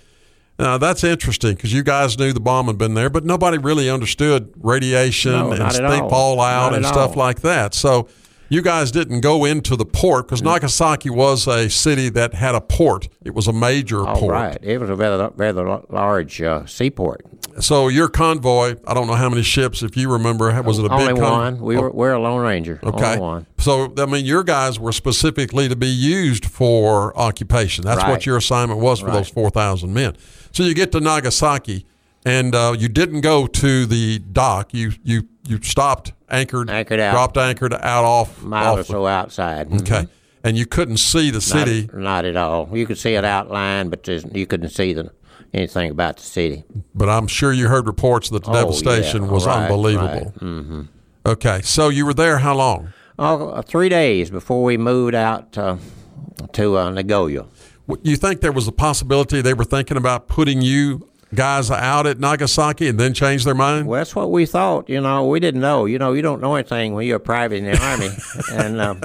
Now 0.58 0.78
that's 0.78 1.04
interesting 1.04 1.54
because 1.54 1.72
you 1.74 1.82
guys 1.82 2.18
knew 2.18 2.32
the 2.32 2.40
bomb 2.40 2.66
had 2.66 2.78
been 2.78 2.94
there, 2.94 3.10
but 3.10 3.24
nobody 3.24 3.58
really 3.58 3.90
understood 3.90 4.52
radiation 4.62 5.32
No, 5.32 5.50
and 5.50 5.58
not 5.58 5.68
at 5.68 5.90
steam 5.90 6.04
all. 6.04 6.08
fallout 6.10 6.72
Not 6.72 6.76
and 6.78 6.86
stuff 6.86 7.10
all. 7.10 7.16
like 7.16 7.42
that. 7.42 7.74
So 7.74 8.08
you 8.48 8.62
guys 8.62 8.90
didn't 8.90 9.20
go 9.20 9.44
into 9.44 9.76
the 9.76 9.84
port 9.84 10.26
because 10.26 10.42
Nagasaki 10.42 11.10
was 11.10 11.46
a 11.46 11.68
city 11.70 12.08
that 12.10 12.34
had 12.34 12.54
a 12.54 12.60
port. 12.60 13.08
It 13.24 13.34
was 13.34 13.46
a 13.48 13.52
major 13.52 14.06
All 14.06 14.16
port. 14.18 14.32
right. 14.32 14.58
It 14.62 14.78
was 14.78 14.90
a 14.90 14.94
rather, 14.94 15.30
rather 15.36 15.82
large 15.90 16.40
uh, 16.42 16.64
seaport. 16.66 17.24
So 17.60 17.88
your 17.88 18.08
convoy, 18.08 18.76
I 18.86 18.92
don't 18.92 19.06
know 19.06 19.14
how 19.14 19.30
many 19.30 19.42
ships, 19.42 19.82
if 19.82 19.96
you 19.96 20.12
remember, 20.12 20.62
was 20.62 20.78
it 20.78 20.84
a 20.84 20.92
Only 20.92 21.06
big 21.14 21.16
con- 21.22 21.32
one. 21.32 21.60
We 21.60 21.78
were 21.78 21.90
we're 21.90 22.12
a 22.12 22.18
Lone 22.20 22.42
Ranger. 22.42 22.78
Okay. 22.84 23.18
So, 23.58 23.92
I 23.98 24.04
mean, 24.06 24.26
your 24.26 24.44
guys 24.44 24.78
were 24.78 24.92
specifically 24.92 25.66
to 25.68 25.74
be 25.76 25.86
used 25.88 26.44
for 26.44 27.16
occupation. 27.18 27.84
That's 27.84 28.04
what 28.04 28.26
your 28.26 28.36
assignment 28.36 28.80
was 28.80 29.00
for 29.00 29.06
Right. 29.06 29.14
those 29.14 29.28
4,000 29.30 29.92
men. 29.94 30.16
So 30.52 30.62
you 30.62 30.74
get 30.74 30.92
to 30.92 31.00
Nagasaki, 31.00 31.86
and 32.24 32.54
uh, 32.54 32.74
you 32.78 32.88
didn't 32.88 33.22
go 33.22 33.46
to 33.46 33.86
the 33.86 34.18
dock. 34.18 34.74
You 34.74 34.92
you 35.02 35.28
you 35.48 35.60
stopped, 35.62 36.12
anchored, 36.30 36.68
Anchored 36.70 37.00
out. 37.00 37.12
dropped 37.12 37.36
anchored 37.36 37.74
out 37.74 38.04
off. 38.04 38.42
Mile 38.42 38.72
off 38.74 38.78
or 38.80 38.84
so 38.84 39.06
outside. 39.06 39.72
Okay. 39.82 40.06
And 40.44 40.56
you 40.56 40.66
couldn't 40.66 40.98
see 40.98 41.30
the 41.30 41.40
city. 41.40 41.88
Not, 41.92 42.24
at 42.24 42.36
all. 42.36 42.68
You 42.72 42.86
could 42.86 42.98
see 42.98 43.14
it 43.14 43.24
outlined, 43.24 43.90
but 43.90 44.06
you 44.06 44.46
couldn't 44.46 44.68
see 44.70 44.92
the, 44.92 45.10
anything 45.52 45.90
about 45.90 46.18
the 46.18 46.22
city. 46.22 46.64
but 46.94 47.08
I'm 47.08 47.26
sure 47.26 47.52
you 47.52 47.66
heard 47.68 47.86
reports 47.86 48.30
that 48.30 48.44
the 48.44 48.50
Oh, 48.50 48.54
yeah. 48.54 48.60
devastation 48.62 49.28
was 49.28 49.46
Right, 49.46 49.62
unbelievable. 49.64 50.32
right. 50.40 50.86
Okay. 51.32 51.60
So 51.62 51.88
you 51.88 52.06
were 52.06 52.14
there 52.14 52.38
how 52.38 52.54
long? 52.54 52.92
Oh, 53.18 53.48
uh, 53.50 53.62
three 53.62 53.88
days 53.88 54.30
before 54.30 54.62
we 54.62 54.76
moved 54.76 55.14
out 55.14 55.56
uh, 55.58 55.76
to 56.52 56.76
uh, 56.78 56.90
Nagoya. 56.90 57.46
You 58.02 58.16
think 58.16 58.40
there 58.40 58.52
was 58.52 58.68
a 58.68 58.72
possibility 58.72 59.40
they 59.40 59.54
were 59.54 59.64
thinking 59.64 59.96
about 59.96 60.28
putting 60.28 60.60
you 60.60 61.08
guys 61.34 61.70
out 61.70 62.06
at 62.06 62.18
Nagasaki 62.20 62.88
and 62.88 62.98
then 63.00 63.12
change 63.14 63.44
their 63.44 63.54
mind? 63.54 63.86
Well, 63.86 63.98
that's 64.00 64.14
what 64.14 64.30
we 64.30 64.46
thought. 64.46 64.88
You 64.88 65.00
know, 65.00 65.26
we 65.26 65.40
didn't 65.40 65.60
know. 65.60 65.84
You 65.86 65.98
know, 65.98 66.12
you 66.12 66.22
don't 66.22 66.40
know 66.40 66.54
anything 66.54 66.94
when 66.94 67.06
you're 67.06 67.16
a 67.16 67.20
private 67.20 67.56
in 67.56 67.64
the 67.64 67.78
army, 67.82 68.10
and 68.52 68.80
um, 68.80 69.00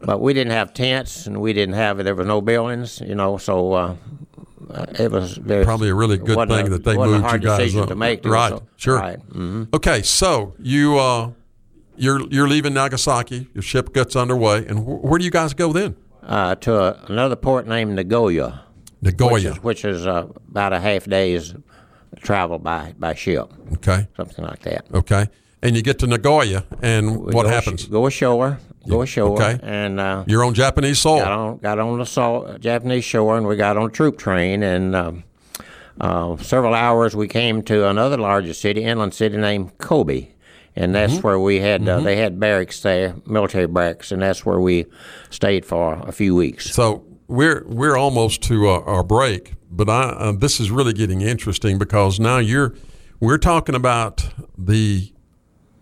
but 0.00 0.20
we 0.20 0.34
didn't 0.34 0.52
have 0.52 0.74
tents, 0.74 1.26
and 1.26 1.40
we 1.40 1.52
didn't 1.52 1.74
have 1.74 1.98
there 2.04 2.14
were 2.14 2.24
no 2.24 2.40
buildings. 2.40 3.00
You 3.00 3.14
know, 3.14 3.36
so 3.38 3.72
uh, 3.72 3.94
it 4.98 5.10
was 5.10 5.36
very, 5.36 5.64
Probably 5.64 5.88
a 5.88 5.94
really 5.94 6.18
good 6.18 6.36
thing 6.48 6.66
a- 6.66 6.70
that 6.70 6.84
they 6.84 6.96
moved 6.96 7.32
you 7.32 7.38
guys 7.38 7.58
decision 7.58 7.82
up. 7.82 7.88
to 7.88 7.94
make. 7.96 8.22
to 8.22 8.28
Right, 8.30 8.50
so- 8.50 8.62
sure. 8.76 8.98
Right. 8.98 9.18
hmm 9.20 9.64
Okay, 9.72 10.02
so 10.02 10.54
you 10.60 10.98
uh, 10.98 11.30
you're 11.96 12.20
you're 12.28 12.48
leaving 12.48 12.74
Nagasaki. 12.74 13.48
Your 13.54 13.62
ship 13.62 13.94
gets 13.94 14.14
underway, 14.16 14.66
and 14.66 14.80
wh- 14.80 15.02
where 15.04 15.18
do 15.18 15.24
you 15.24 15.30
guys 15.30 15.54
go 15.54 15.72
then? 15.72 15.96
Uh, 16.22 16.56
to 16.56 16.74
a, 16.74 17.04
another 17.06 17.36
port 17.36 17.68
named 17.68 17.94
Nagoya, 17.94 18.64
which 19.06 19.18
Nagoya. 19.20 19.50
is, 19.52 19.62
which 19.62 19.84
is 19.84 20.06
uh, 20.06 20.26
about 20.50 20.72
a 20.72 20.80
half 20.80 21.04
day's 21.06 21.54
travel 22.22 22.58
by 22.58 22.94
by 22.98 23.14
ship, 23.14 23.52
Okay, 23.74 24.06
something 24.16 24.44
like 24.44 24.60
that. 24.62 24.86
okay, 24.94 25.26
and 25.62 25.76
you 25.76 25.82
get 25.82 25.98
to 26.00 26.06
Nagoya, 26.06 26.64
and 26.82 27.16
We 27.20 27.34
what 27.34 27.44
go 27.44 27.48
happens? 27.48 27.84
ash- 27.84 27.88
go 27.90 28.06
ashore. 28.06 28.58
Go 28.88 29.02
ashore. 29.02 29.32
okay. 29.42 29.58
And 29.64 29.98
uh, 29.98 30.22
You're 30.28 30.44
on 30.44 30.54
Japanese 30.54 31.00
soil. 31.00 31.18
got 31.18 31.32
on 31.32 31.56
got 31.58 31.78
on 31.80 31.98
the 31.98 32.06
salt, 32.06 32.60
Japanese 32.60 33.04
shore, 33.04 33.36
and 33.36 33.46
we 33.46 33.56
got 33.56 33.76
on 33.76 33.86
a 33.86 33.90
troop 33.90 34.16
train. 34.16 34.62
And 34.62 34.94
um, 34.94 35.24
uh, 36.00 36.36
several 36.36 36.72
hours, 36.72 37.16
we 37.16 37.26
came 37.26 37.62
to 37.64 37.88
another 37.88 38.16
larger 38.16 38.54
city, 38.54 38.84
inland 38.84 39.12
city 39.12 39.36
named 39.38 39.76
Kobe, 39.78 40.28
and 40.76 40.94
that's 40.94 41.14
Mm-hmm. 41.14 41.26
where 41.26 41.40
we 41.40 41.58
had 41.58 41.88
uh, 41.88 41.98
they 42.00 42.14
had 42.16 42.38
barracks 42.38 42.80
there, 42.82 43.16
military 43.26 43.66
barracks, 43.66 44.12
and 44.12 44.22
that's 44.22 44.46
where 44.46 44.60
we 44.60 44.86
stayed 45.30 45.64
for 45.66 45.94
a 46.06 46.12
few 46.12 46.36
weeks. 46.36 46.70
So 46.70 47.04
we're 47.28 47.64
we're 47.66 47.96
almost 47.96 48.42
to 48.42 48.68
uh, 48.68 48.80
our 48.80 49.02
break, 49.02 49.54
but 49.70 49.88
I, 49.88 50.02
uh, 50.10 50.32
this 50.32 50.60
is 50.60 50.70
really 50.70 50.92
getting 50.92 51.20
interesting 51.20 51.78
because 51.78 52.20
now 52.20 52.38
you're 52.38 52.74
we're 53.20 53.38
talking 53.38 53.74
about 53.74 54.28
the 54.56 55.12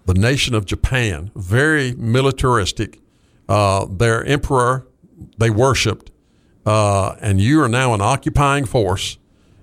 the 0.07 0.15
nation 0.15 0.55
of 0.55 0.65
Japan, 0.65 1.31
very 1.35 1.95
militaristic. 1.97 3.01
Uh, 3.49 3.87
their 3.91 4.25
emperor 4.25 4.87
they 5.39 5.51
worshipped, 5.51 6.11
uh, 6.67 7.15
and 7.21 7.41
you 7.41 7.63
are 7.63 7.69
now 7.69 7.95
an 7.95 8.01
occupying 8.01 8.65
force, 8.65 9.19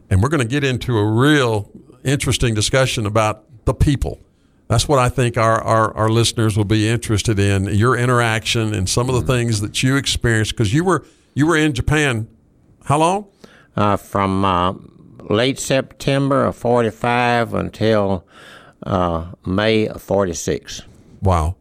and 0.09 0.21
we're 0.21 0.29
going 0.29 0.41
to 0.41 0.47
get 0.47 0.63
into 0.63 0.97
a 0.97 1.05
real 1.05 1.71
interesting 2.03 2.53
discussion 2.53 3.05
about 3.05 3.45
the 3.65 3.73
people. 3.73 4.19
That's 4.67 4.87
what 4.87 4.99
I 4.99 5.09
think 5.09 5.37
our, 5.37 5.61
our, 5.61 5.93
our 5.97 6.09
listeners 6.09 6.55
will 6.55 6.63
be 6.63 6.87
interested 6.87 7.37
in 7.37 7.65
your 7.65 7.97
interaction 7.97 8.73
and 8.73 8.87
some 8.87 9.09
of 9.09 9.15
the 9.15 9.21
things 9.21 9.59
that 9.59 9.83
you 9.83 9.97
experienced 9.97 10.51
because 10.51 10.73
you 10.73 10.85
were 10.85 11.05
you 11.33 11.45
were 11.47 11.57
in 11.57 11.73
Japan. 11.73 12.27
How 12.85 12.97
long? 12.99 13.27
uh, 13.75 13.97
from 13.97 14.43
uh, 14.45 14.73
late 15.29 15.59
September 15.59 16.45
of 16.45 16.55
45 16.55 17.53
until 17.53 18.25
uh, 18.83 19.31
May 19.45 19.87
of 19.87 20.01
46. 20.01 20.81
Wow. 21.21 21.55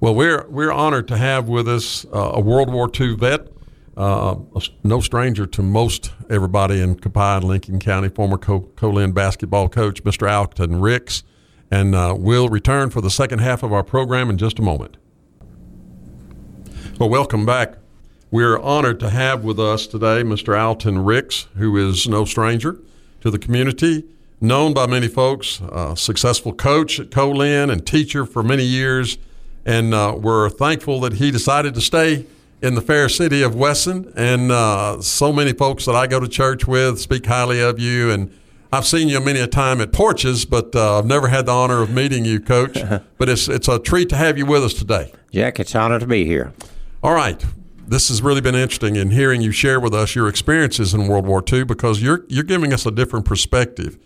Well, 0.00 0.14
we're 0.14 0.46
we're 0.48 0.72
honored 0.72 1.08
to 1.08 1.16
have 1.18 1.48
with 1.48 1.68
us 1.68 2.06
uh, 2.06 2.32
a 2.34 2.40
World 2.40 2.72
War 2.72 2.90
II 2.98 3.16
vet, 3.16 3.48
uh, 3.98 4.36
no 4.82 5.00
stranger 5.00 5.44
to 5.46 5.62
most 5.62 6.12
everybody 6.30 6.80
in 6.80 6.94
Copiah 6.98 7.36
and 7.36 7.44
Lincoln 7.44 7.78
County, 7.78 8.08
former 8.08 8.38
Co- 8.38 8.70
Co-Lin 8.76 9.12
basketball 9.12 9.68
coach, 9.68 10.02
Mr. 10.02 10.30
Alton 10.30 10.80
Ricks, 10.80 11.22
and 11.70 11.94
uh, 11.94 12.14
we'll 12.18 12.48
return 12.48 12.88
for 12.88 13.02
the 13.02 13.10
second 13.10 13.40
half 13.40 13.62
of 13.62 13.74
our 13.74 13.84
program 13.84 14.30
in 14.30 14.38
just 14.38 14.58
a 14.58 14.62
moment. 14.62 14.96
Well, 16.98 17.10
welcome 17.10 17.44
back. 17.44 17.74
We're 18.32 18.60
honored 18.60 19.00
to 19.00 19.10
have 19.10 19.42
with 19.42 19.58
us 19.58 19.88
today 19.88 20.22
Mr. 20.22 20.56
Alton 20.56 21.02
Ricks, 21.04 21.48
who 21.56 21.76
is 21.76 22.06
no 22.06 22.24
stranger 22.24 22.78
to 23.22 23.30
the 23.30 23.40
community, 23.40 24.04
known 24.40 24.72
by 24.72 24.86
many 24.86 25.08
folks, 25.08 25.60
a 25.60 25.96
successful 25.96 26.52
coach 26.52 27.00
at 27.00 27.10
Co-Lin 27.10 27.70
and 27.70 27.84
teacher 27.84 28.24
for 28.24 28.44
many 28.44 28.62
years. 28.62 29.18
And 29.66 29.92
uh, 29.92 30.14
we're 30.16 30.48
thankful 30.48 31.00
that 31.00 31.14
he 31.14 31.32
decided 31.32 31.74
to 31.74 31.80
stay 31.80 32.24
in 32.62 32.76
the 32.76 32.80
fair 32.80 33.08
city 33.08 33.42
of 33.42 33.56
Wesson. 33.56 34.12
And 34.16 34.52
uh, 34.52 35.02
so 35.02 35.32
many 35.32 35.52
folks 35.52 35.84
that 35.86 35.96
I 35.96 36.06
go 36.06 36.20
to 36.20 36.28
church 36.28 36.68
with 36.68 37.00
speak 37.00 37.26
highly 37.26 37.60
of 37.60 37.80
you. 37.80 38.12
And 38.12 38.32
I've 38.72 38.86
seen 38.86 39.08
you 39.08 39.18
many 39.18 39.40
a 39.40 39.48
time 39.48 39.80
at 39.80 39.92
porches, 39.92 40.44
but 40.44 40.76
uh, 40.76 41.00
I've 41.00 41.06
never 41.06 41.26
had 41.26 41.46
the 41.46 41.52
honor 41.52 41.82
of 41.82 41.90
meeting 41.90 42.24
you, 42.24 42.38
Coach. 42.38 42.78
but 43.18 43.28
it's, 43.28 43.48
it's 43.48 43.66
a 43.66 43.80
treat 43.80 44.08
to 44.10 44.16
have 44.16 44.38
you 44.38 44.46
with 44.46 44.62
us 44.62 44.74
today. 44.74 45.12
Jack, 45.32 45.58
it's 45.58 45.74
an 45.74 45.80
honor 45.80 45.98
to 45.98 46.06
be 46.06 46.24
here. 46.24 46.52
All 47.02 47.14
right. 47.14 47.44
This 47.90 48.08
has 48.08 48.22
really 48.22 48.40
been 48.40 48.54
interesting 48.54 48.94
in 48.94 49.10
hearing 49.10 49.42
you 49.42 49.50
share 49.50 49.80
with 49.80 49.92
us 49.92 50.14
your 50.14 50.28
experiences 50.28 50.94
in 50.94 51.08
World 51.08 51.26
War 51.26 51.42
II 51.52 51.64
because 51.64 52.00
you're 52.00 52.24
you're 52.28 52.44
giving 52.44 52.72
us 52.72 52.86
a 52.86 52.92
different 52.92 53.24
perspective. 53.24 53.98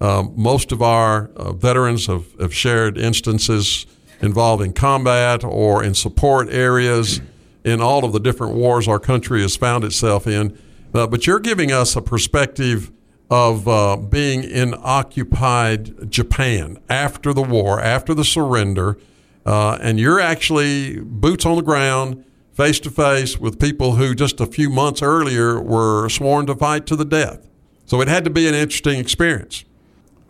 Um, 0.00 0.32
most 0.34 0.72
of 0.72 0.82
our 0.82 1.30
uh, 1.36 1.52
veterans 1.52 2.06
have, 2.06 2.32
have 2.40 2.52
shared 2.52 2.98
instances 2.98 3.86
involving 4.20 4.72
combat 4.72 5.44
or 5.44 5.84
in 5.84 5.94
support 5.94 6.48
areas 6.50 7.20
in 7.62 7.80
all 7.80 8.04
of 8.04 8.12
the 8.12 8.18
different 8.18 8.54
wars 8.54 8.88
our 8.88 8.98
country 8.98 9.40
has 9.42 9.54
found 9.54 9.84
itself 9.84 10.26
in. 10.26 10.58
Uh, 10.92 11.06
but 11.06 11.28
you're 11.28 11.38
giving 11.38 11.70
us 11.70 11.94
a 11.94 12.02
perspective 12.02 12.90
of 13.30 13.68
uh, 13.68 13.96
being 13.96 14.42
in 14.42 14.74
occupied 14.82 16.10
Japan 16.10 16.76
after 16.88 17.32
the 17.32 17.42
war, 17.42 17.80
after 17.80 18.14
the 18.14 18.24
surrender, 18.24 18.98
uh, 19.46 19.78
and 19.80 20.00
you're 20.00 20.18
actually 20.18 20.98
boots 20.98 21.46
on 21.46 21.54
the 21.54 21.62
ground, 21.62 22.24
face 22.58 22.80
to 22.80 22.90
face 22.90 23.38
with 23.38 23.60
people 23.60 23.94
who 23.94 24.16
just 24.16 24.40
a 24.40 24.46
few 24.46 24.68
months 24.68 25.00
earlier 25.00 25.60
were 25.62 26.08
sworn 26.08 26.44
to 26.44 26.56
fight 26.56 26.86
to 26.86 26.96
the 26.96 27.04
death. 27.04 27.48
So 27.86 28.00
it 28.00 28.08
had 28.08 28.24
to 28.24 28.30
be 28.30 28.48
an 28.48 28.54
interesting 28.54 28.98
experience. 28.98 29.64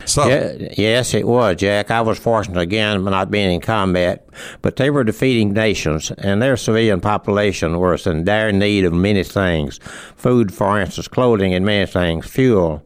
So, 0.04 0.28
Yeah, 0.28 0.68
yes, 0.76 1.14
it 1.14 1.26
was, 1.26 1.56
Jack. 1.56 1.90
I 1.90 2.02
was 2.02 2.18
fortunate 2.18 2.60
again 2.60 3.02
not 3.04 3.30
being 3.30 3.50
in 3.50 3.60
combat, 3.62 4.28
but 4.60 4.76
they 4.76 4.90
were 4.90 5.04
defeating 5.04 5.54
nations, 5.54 6.10
and 6.18 6.42
their 6.42 6.58
civilian 6.58 7.00
population 7.00 7.78
was 7.78 8.06
in 8.06 8.24
dire 8.24 8.52
need 8.52 8.84
of 8.84 8.92
many 8.92 9.24
things 9.24 9.80
food, 10.14 10.52
for 10.52 10.78
instance, 10.78 11.08
clothing, 11.08 11.54
and 11.54 11.64
many 11.64 11.86
things, 11.86 12.26
fuel. 12.26 12.82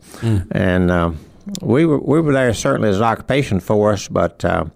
And 0.52 0.88
um, 0.88 1.18
we, 1.60 1.84
were, 1.84 1.98
we 1.98 2.20
were 2.20 2.32
there 2.32 2.54
certainly 2.54 2.90
as 2.90 2.98
an 2.98 3.02
occupation 3.02 3.58
force, 3.58 4.06
but. 4.06 4.44
Uh, 4.44 4.66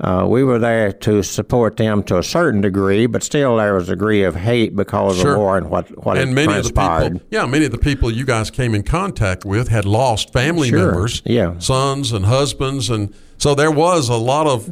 uh, 0.00 0.24
we 0.28 0.44
were 0.44 0.58
there 0.58 0.92
to 0.92 1.22
support 1.22 1.76
them 1.76 2.02
to 2.04 2.18
a 2.18 2.22
certain 2.22 2.60
degree, 2.60 3.06
but 3.06 3.22
still 3.22 3.56
there 3.56 3.74
was 3.74 3.88
a 3.88 3.92
degree 3.92 4.22
of 4.22 4.36
hate 4.36 4.76
because 4.76 5.18
Sure. 5.18 5.30
of 5.30 5.34
the 5.34 5.40
war 5.40 5.56
and 5.58 5.70
what, 5.70 5.88
what 6.04 6.16
and 6.18 6.30
it 6.30 6.34
many 6.34 6.54
of 6.56 6.64
the 6.64 6.72
people, 6.72 7.20
yeah, 7.30 7.44
many 7.46 7.64
of 7.64 7.72
the 7.72 7.78
people 7.78 8.10
you 8.10 8.24
guys 8.24 8.50
came 8.50 8.74
in 8.74 8.82
contact 8.84 9.44
with 9.44 9.68
had 9.68 9.84
lost 9.84 10.32
family 10.32 10.68
Sure, 10.68 10.86
members, 10.92 11.22
yeah. 11.24 11.58
sons 11.58 12.12
and 12.12 12.26
husbands, 12.26 12.88
and 12.90 13.12
so 13.38 13.54
there 13.54 13.70
was 13.72 14.08
a 14.08 14.16
lot 14.16 14.46
of 14.46 14.70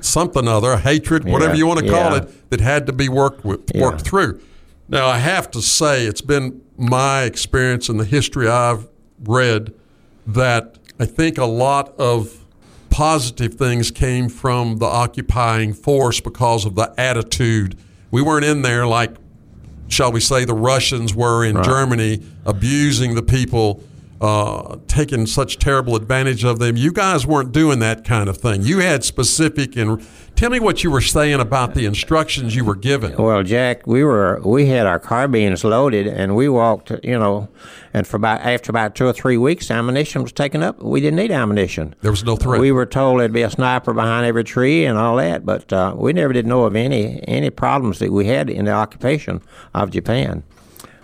something 0.00 0.48
other, 0.48 0.76
hatred, 0.78 1.24
whatever 1.24 1.52
Yeah, 1.52 1.58
you 1.58 1.66
want 1.66 1.80
to 1.80 1.88
call 1.88 2.10
yeah. 2.10 2.16
it, 2.22 2.50
that 2.50 2.60
had 2.60 2.86
to 2.86 2.92
be 2.92 3.08
worked 3.08 3.44
with, 3.44 3.70
worked 3.76 4.00
through. 4.02 4.40
Now, 4.88 5.06
I 5.06 5.18
have 5.18 5.50
to 5.52 5.62
say, 5.62 6.04
it's 6.04 6.20
been 6.20 6.60
my 6.76 7.22
experience 7.22 7.88
in 7.88 7.96
the 7.98 8.04
history 8.04 8.48
I've 8.48 8.88
read 9.22 9.72
that 10.26 10.78
I 10.98 11.06
think 11.06 11.38
a 11.38 11.44
lot 11.46 11.94
of 11.98 12.41
positive 12.92 13.54
things 13.54 13.90
came 13.90 14.28
from 14.28 14.78
the 14.78 14.86
occupying 14.86 15.72
force 15.72 16.20
because 16.20 16.66
of 16.66 16.74
the 16.74 16.92
attitude. 16.98 17.76
We 18.10 18.20
weren't 18.20 18.44
in 18.44 18.60
there 18.62 18.86
like, 18.86 19.16
shall 19.88 20.12
we 20.12 20.20
say, 20.20 20.44
the 20.44 20.54
Russians 20.54 21.14
were 21.14 21.44
in 21.44 21.62
Germany 21.64 22.22
abusing 22.44 23.14
the 23.14 23.22
people. 23.22 23.82
Uh, 24.22 24.76
taking 24.86 25.26
such 25.26 25.58
terrible 25.58 25.96
advantage 25.96 26.44
of 26.44 26.60
them. 26.60 26.76
You 26.76 26.92
guys 26.92 27.26
weren't 27.26 27.50
doing 27.50 27.80
that 27.80 28.04
kind 28.04 28.28
of 28.28 28.36
thing. 28.38 28.62
You 28.62 28.78
had 28.78 29.02
specific 29.02 29.76
and 29.76 30.00
tell 30.36 30.48
me 30.48 30.60
what 30.60 30.84
you 30.84 30.92
were 30.92 31.00
saying 31.00 31.40
about 31.40 31.74
the 31.74 31.86
instructions 31.86 32.54
you 32.54 32.64
were 32.64 32.76
given. 32.76 33.16
Well, 33.16 33.42
Jack, 33.42 33.84
we 33.84 34.04
were 34.04 34.40
we 34.44 34.66
had 34.66 34.86
our 34.86 35.00
carbines 35.00 35.64
loaded, 35.64 36.06
and 36.06 36.36
we 36.36 36.48
walked. 36.48 36.92
You 37.02 37.18
know, 37.18 37.48
and 37.92 38.06
for 38.06 38.16
about 38.16 38.42
after 38.42 38.70
about 38.70 38.94
two 38.94 39.06
or 39.06 39.12
three 39.12 39.36
weeks, 39.36 39.72
ammunition 39.72 40.22
was 40.22 40.30
taken 40.30 40.62
up. 40.62 40.80
We 40.80 41.00
didn't 41.00 41.16
need 41.16 41.32
ammunition. 41.32 41.96
There 42.00 42.12
was 42.12 42.22
no 42.22 42.36
threat. 42.36 42.60
We 42.60 42.70
were 42.70 42.86
told 42.86 43.18
there'd 43.18 43.32
be 43.32 43.42
a 43.42 43.50
sniper 43.50 43.92
behind 43.92 44.24
every 44.24 44.44
tree 44.44 44.84
and 44.84 44.96
all 44.96 45.16
that, 45.16 45.44
but 45.44 45.72
uh, 45.72 45.94
we 45.96 46.12
never 46.12 46.32
did 46.32 46.46
know 46.46 46.62
of 46.62 46.76
any 46.76 47.26
any 47.26 47.50
problems 47.50 47.98
that 47.98 48.12
we 48.12 48.26
had 48.26 48.48
in 48.48 48.66
the 48.66 48.72
occupation 48.72 49.42
of 49.74 49.90
Japan. 49.90 50.44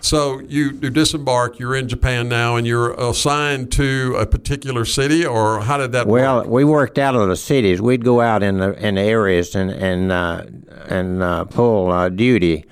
So 0.01 0.39
you, 0.39 0.71
you 0.81 0.89
disembark. 0.89 1.59
You're 1.59 1.75
in 1.75 1.87
Japan 1.89 2.29
now, 2.29 2.55
and 2.55 2.65
you're 2.65 2.93
assigned 2.93 3.71
to 3.73 4.15
a 4.17 4.25
particular 4.25 4.85
city, 4.85 5.25
or 5.25 5.59
how 5.61 5.77
did 5.77 5.91
that 5.91 6.07
Well, 6.07 6.37
work? 6.39 6.47
we 6.47 6.63
worked 6.63 6.97
out 6.97 7.15
of 7.15 7.27
the 7.27 7.35
cities. 7.35 7.81
We'd 7.81 8.03
go 8.05 8.21
out 8.21 8.41
in 8.41 8.57
the 8.59 8.71
in 8.85 8.95
the 8.95 9.01
areas 9.01 9.55
and 9.55 9.69
and 9.69 10.11
uh, 10.11 10.45
and 10.87 11.21
uh, 11.21 11.45
pull 11.45 11.91
uh, 11.91 12.09
duty. 12.09 12.65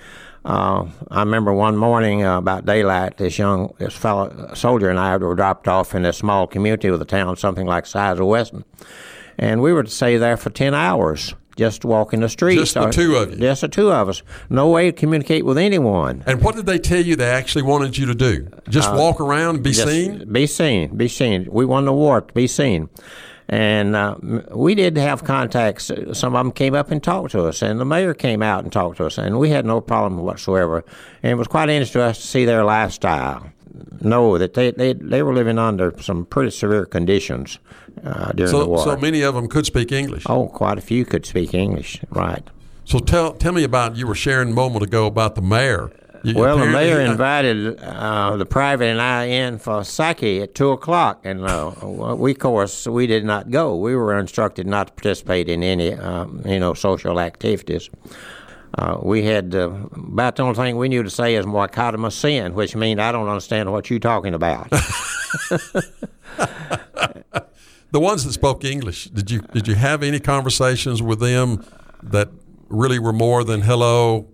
Uh, 0.45 0.85
I 1.11 1.19
remember 1.19 1.51
one 1.51 1.75
morning 1.75 2.23
uh, 2.23 2.37
about 2.37 2.65
daylight, 2.65 3.17
this 3.17 3.37
young 3.37 3.73
this 3.77 3.93
fellow 3.93 4.51
soldier 4.53 4.89
and 4.89 4.97
I 4.97 5.17
were 5.17 5.35
dropped 5.35 5.67
off 5.67 5.93
in 5.93 6.05
a 6.05 6.13
small 6.13 6.47
community 6.47 6.87
of 6.87 7.01
a 7.01 7.05
town, 7.05 7.35
something 7.35 7.67
like 7.67 7.83
the 7.83 7.89
size 7.89 8.19
of 8.19 8.25
Wesson, 8.27 8.63
and 9.37 9.61
we 9.61 9.73
were 9.73 9.83
to 9.83 9.89
stay 9.91 10.15
there 10.15 10.37
for 10.37 10.49
ten 10.49 10.73
hours, 10.73 11.35
just 11.57 11.83
walking 11.83 12.21
the 12.21 12.29
streets. 12.29 12.61
Just 12.61 12.73
the 12.75 12.89
two 12.89 13.15
of 13.15 13.31
you? 13.31 13.37
Just 13.37 13.61
the 13.61 13.67
two 13.67 13.91
of 13.91 14.07
us. 14.07 14.21
No 14.49 14.69
way 14.69 14.91
to 14.91 14.91
communicate 14.95 15.43
with 15.43 15.57
anyone. 15.57 16.23
And 16.25 16.41
what 16.41 16.55
did 16.55 16.65
they 16.67 16.77
tell 16.79 17.01
you 17.01 17.15
they 17.15 17.29
actually 17.29 17.63
wanted 17.63 17.97
you 17.97 18.05
to 18.05 18.15
do? 18.15 18.47
Just 18.69 18.93
walk 18.93 19.19
around 19.19 19.55
and 19.55 19.63
be 19.63 19.71
Uh, 19.71 19.73
seen? 19.73 20.31
Be 20.31 20.47
seen. 20.47 20.95
Be 20.95 21.07
seen. 21.07 21.47
We 21.51 21.65
won 21.65 21.85
the 21.85 21.93
war 21.93 22.21
to 22.21 22.33
be 22.33 22.47
seen. 22.47 22.89
And 23.49 23.95
uh, 23.95 24.15
we 24.51 24.75
did 24.75 24.97
have 24.97 25.23
contacts. 25.23 25.89
Some 26.13 26.35
of 26.35 26.39
them 26.45 26.51
came 26.51 26.75
up 26.75 26.91
and 26.91 27.01
talked 27.01 27.31
to 27.31 27.45
us, 27.45 27.61
and 27.61 27.79
the 27.79 27.85
mayor 27.85 28.13
came 28.13 28.43
out 28.43 28.63
and 28.63 28.73
talked 28.73 28.97
to 28.97 29.05
us, 29.05 29.17
and 29.17 29.39
we 29.39 29.49
had 29.49 29.65
no 29.65 29.79
problem 29.79 30.21
whatsoever. 30.21 30.83
And 31.23 31.31
it 31.31 31.35
was 31.35 31.47
quite 31.47 31.69
interesting 31.69 32.01
to 32.01 32.05
us 32.07 32.19
to 32.19 32.27
see 32.27 32.43
their 32.45 32.65
lifestyle. 32.65 33.49
Know 34.01 34.37
that 34.37 34.53
they, 34.53 34.71
they, 34.71 34.93
they 34.93 35.23
were 35.23 35.33
living 35.33 35.57
under 35.57 35.93
some 36.01 36.25
pretty 36.25 36.51
severe 36.51 36.85
conditions 36.85 37.57
uh, 38.05 38.31
during 38.33 38.51
the 38.51 38.59
So, 38.59 38.67
war. 38.67 38.79
so 38.83 38.97
many 38.97 39.21
of 39.21 39.35
them 39.35 39.47
could 39.47 39.65
speak 39.65 39.91
English. 39.91 40.23
oh, 40.27 40.47
quite 40.47 40.77
a 40.77 40.81
few 40.81 41.05
could 41.05 41.25
speak 41.25 41.53
English, 41.53 42.01
right. 42.09 42.43
So 42.85 42.99
tell 42.99 43.33
tell 43.33 43.51
me 43.53 43.63
about 43.63 43.95
you 43.97 44.07
were 44.07 44.15
sharing 44.15 44.49
a 44.51 44.53
moment 44.53 44.83
ago 44.83 45.05
about 45.07 45.35
the 45.35 45.41
mayor. 45.41 45.91
You- 46.23 46.35
Well, 46.35 46.57
the 46.57 46.65
mayor 46.65 46.99
invited 47.01 47.79
uh, 47.79 48.37
the 48.37 48.45
private 48.45 48.85
and 48.87 49.01
I 49.01 49.25
in 49.25 49.59
for 49.59 49.83
sake 49.83 50.23
at 50.41 50.55
two 50.55 50.71
o'clock, 50.71 51.19
and 51.23 51.45
uh, 51.45 51.71
we, 52.15 52.31
of 52.31 52.39
course, 52.39 52.87
we 52.87 53.05
did 53.07 53.23
not 53.23 53.51
go. 53.51 53.75
We 53.75 53.95
were 53.95 54.17
instructed 54.17 54.65
not 54.67 54.87
to 54.87 54.93
participate 54.93 55.47
in 55.47 55.61
any, 55.63 55.93
um, 55.93 56.41
you 56.45 56.59
know, 56.59 56.73
social 56.73 57.19
activities. 57.19 57.89
Uh, 58.77 58.97
we 59.01 59.23
had 59.23 59.53
uh, 59.55 59.69
about 59.95 60.35
the 60.35 60.43
only 60.43 60.55
thing 60.55 60.75
we 60.77 60.89
knew 60.89 61.03
to 61.03 61.09
say 61.09 61.35
is 61.35 61.45
"moikatama 61.45 62.11
sin," 62.11 62.53
which 62.55 62.75
means 62.75 62.99
I 62.99 63.11
don't 63.11 63.27
understand 63.27 63.71
what 63.71 63.89
you're 63.89 63.99
talking 63.99 64.33
about. 64.33 64.67
the 67.97 68.01
ones 68.01 68.23
that 68.25 68.33
spoke 68.33 68.63
English. 68.63 69.05
Did 69.05 69.31
you 69.31 69.41
did 69.53 69.67
you 69.67 69.73
have 69.73 70.03
any 70.03 70.19
conversations 70.19 71.01
with 71.01 71.19
them 71.19 71.65
that 72.03 72.29
really 72.69 72.99
were 72.99 73.11
more 73.11 73.43
than 73.43 73.61
hello, 73.61 74.27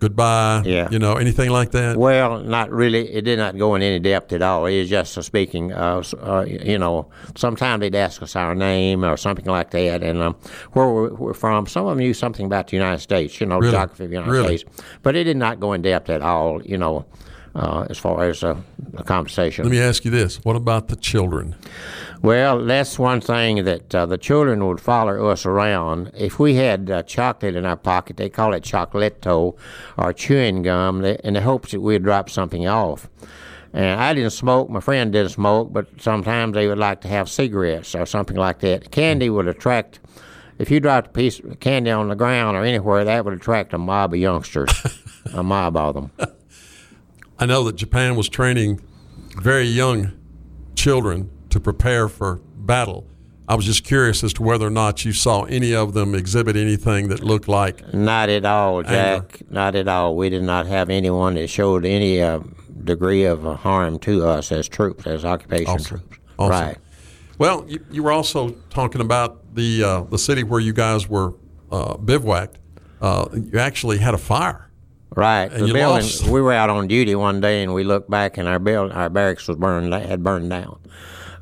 goodbye? 0.00 0.60
Yeah. 0.66 0.86
You 0.90 0.98
know 0.98 1.14
anything 1.14 1.48
like 1.48 1.70
that? 1.70 1.96
Well, 1.96 2.40
not 2.40 2.70
really. 2.70 3.10
It 3.10 3.22
did 3.22 3.38
not 3.38 3.56
go 3.56 3.74
in 3.74 3.80
any 3.80 4.00
depth 4.00 4.34
at 4.34 4.42
all. 4.42 4.66
It 4.66 4.80
was 4.80 4.90
just 4.90 5.16
a 5.16 5.22
speaking. 5.22 5.72
Uh, 5.72 6.02
uh, 6.20 6.44
you 6.46 6.76
know, 6.76 7.08
sometimes 7.36 7.80
they'd 7.80 7.94
ask 7.94 8.20
us 8.22 8.36
our 8.36 8.54
name 8.54 9.02
or 9.02 9.16
something 9.16 9.46
like 9.46 9.70
that, 9.70 10.02
and 10.02 10.20
um, 10.20 10.36
where 10.72 10.88
we're, 10.90 11.14
we're 11.14 11.32
from. 11.34 11.66
Some 11.66 11.86
of 11.86 11.96
them 11.96 12.00
knew 12.04 12.12
something 12.12 12.44
about 12.44 12.68
the 12.68 12.76
United 12.76 13.00
States. 13.00 13.40
You 13.40 13.46
know, 13.46 13.60
Really? 13.60 13.72
geography 13.72 14.04
of 14.04 14.10
the 14.10 14.16
United 14.16 14.30
Really? 14.32 14.58
States, 14.58 14.82
but 15.02 15.16
it 15.16 15.24
did 15.24 15.38
not 15.38 15.58
go 15.58 15.72
in 15.72 15.80
depth 15.80 16.10
at 16.10 16.20
all. 16.20 16.60
You 16.62 16.76
know, 16.76 17.06
uh, 17.54 17.86
as 17.88 17.96
far 17.96 18.24
as 18.28 18.44
uh, 18.44 18.56
a 18.98 19.04
conversation. 19.04 19.64
Let 19.64 19.70
me 19.70 19.80
ask 19.80 20.04
you 20.04 20.10
this: 20.10 20.36
What 20.44 20.56
about 20.56 20.88
the 20.88 20.96
children? 20.96 21.56
Well, 22.22 22.66
that's 22.66 22.98
one 22.98 23.22
thing 23.22 23.64
that 23.64 23.94
uh, 23.94 24.04
the 24.04 24.18
children 24.18 24.66
would 24.66 24.78
follow 24.78 25.28
us 25.28 25.46
around. 25.46 26.10
If 26.14 26.38
we 26.38 26.54
had 26.54 26.90
uh, 26.90 27.02
chocolate 27.04 27.56
in 27.56 27.64
our 27.64 27.78
pocket, 27.78 28.18
they 28.18 28.28
call 28.28 28.52
it 28.52 28.62
chocolatito 28.62 29.56
or 29.96 30.12
chewing 30.12 30.60
gum, 30.60 31.02
in 31.02 31.32
the 31.32 31.40
hopes 31.40 31.70
that 31.70 31.80
we'd 31.80 32.02
drop 32.02 32.28
something 32.28 32.66
off. 32.66 33.08
And 33.72 33.98
I 33.98 34.12
didn't 34.12 34.32
smoke. 34.32 34.68
My 34.68 34.80
friend 34.80 35.10
didn't 35.10 35.30
smoke, 35.30 35.72
but 35.72 35.86
sometimes 35.98 36.52
they 36.52 36.66
would 36.68 36.76
like 36.76 37.00
to 37.02 37.08
have 37.08 37.30
cigarettes 37.30 37.94
or 37.94 38.04
something 38.04 38.36
like 38.36 38.58
that. 38.60 38.90
Candy 38.90 39.30
would 39.30 39.48
attract. 39.48 40.00
If 40.58 40.70
you 40.70 40.78
dropped 40.78 41.06
a 41.06 41.10
piece 41.12 41.38
of 41.38 41.58
candy 41.60 41.90
on 41.90 42.08
the 42.08 42.16
ground 42.16 42.54
or 42.54 42.64
anywhere, 42.64 43.02
that 43.02 43.24
would 43.24 43.32
attract 43.32 43.72
a 43.72 43.78
mob 43.78 44.12
of 44.12 44.20
youngsters, 44.20 44.70
a 45.32 45.42
mob 45.42 45.74
of 45.74 45.94
them. 45.94 46.10
I 47.38 47.46
know 47.46 47.64
that 47.64 47.76
Japan 47.76 48.14
was 48.14 48.28
training 48.28 48.82
very 49.40 49.64
young 49.64 50.12
children 50.74 51.30
to 51.50 51.60
prepare 51.60 52.08
for 52.08 52.36
battle. 52.56 53.06
I 53.48 53.54
was 53.56 53.64
just 53.66 53.82
curious 53.84 54.22
as 54.22 54.32
to 54.34 54.42
whether 54.44 54.66
or 54.66 54.70
not 54.70 55.04
you 55.04 55.12
saw 55.12 55.42
any 55.44 55.74
of 55.74 55.92
them 55.92 56.14
exhibit 56.14 56.54
anything 56.56 57.08
that 57.08 57.24
looked 57.24 57.48
like. 57.48 57.92
Not 57.92 58.28
at 58.28 58.44
all, 58.44 58.78
Anger. 58.78 58.90
Jack. 59.28 59.42
Not 59.50 59.74
at 59.74 59.88
all. 59.88 60.16
We 60.16 60.30
did 60.30 60.44
not 60.44 60.66
have 60.66 60.88
anyone 60.88 61.34
that 61.34 61.48
showed 61.48 61.84
any 61.84 62.22
uh, 62.22 62.40
degree 62.84 63.24
of 63.24 63.44
uh, 63.46 63.56
harm 63.56 63.98
to 64.00 64.24
us 64.26 64.52
as 64.52 64.68
troops, 64.68 65.04
as 65.06 65.24
occupation 65.24 65.68
Awesome. 65.68 65.98
troops. 65.98 66.18
Awesome. 66.38 66.50
Right. 66.66 66.78
Well, 67.38 67.64
you, 67.66 67.84
you 67.90 68.02
were 68.04 68.12
also 68.12 68.50
talking 68.70 69.00
about 69.00 69.54
the 69.56 69.82
uh, 69.82 70.02
the 70.02 70.18
city 70.18 70.44
where 70.44 70.60
you 70.60 70.72
guys 70.72 71.08
were 71.08 71.34
uh, 71.72 71.96
bivouacked. 71.96 72.58
Uh, 73.00 73.26
you 73.32 73.58
actually 73.58 73.98
had 73.98 74.14
a 74.14 74.18
fire. 74.18 74.70
Right. 75.16 75.50
And 75.50 75.62
the 75.68 75.72
building. 75.72 76.02
lost. 76.04 76.28
We 76.28 76.40
were 76.40 76.52
out 76.52 76.70
on 76.70 76.86
duty 76.86 77.16
one 77.16 77.40
day, 77.40 77.64
and 77.64 77.74
we 77.74 77.82
looked 77.82 78.08
back, 78.08 78.38
and 78.38 78.46
our 78.46 78.60
build, 78.60 78.92
our 78.92 79.08
barracks 79.10 79.48
was 79.48 79.56
burned. 79.56 79.92
Had 79.92 80.22
burned 80.22 80.50
down. 80.50 80.78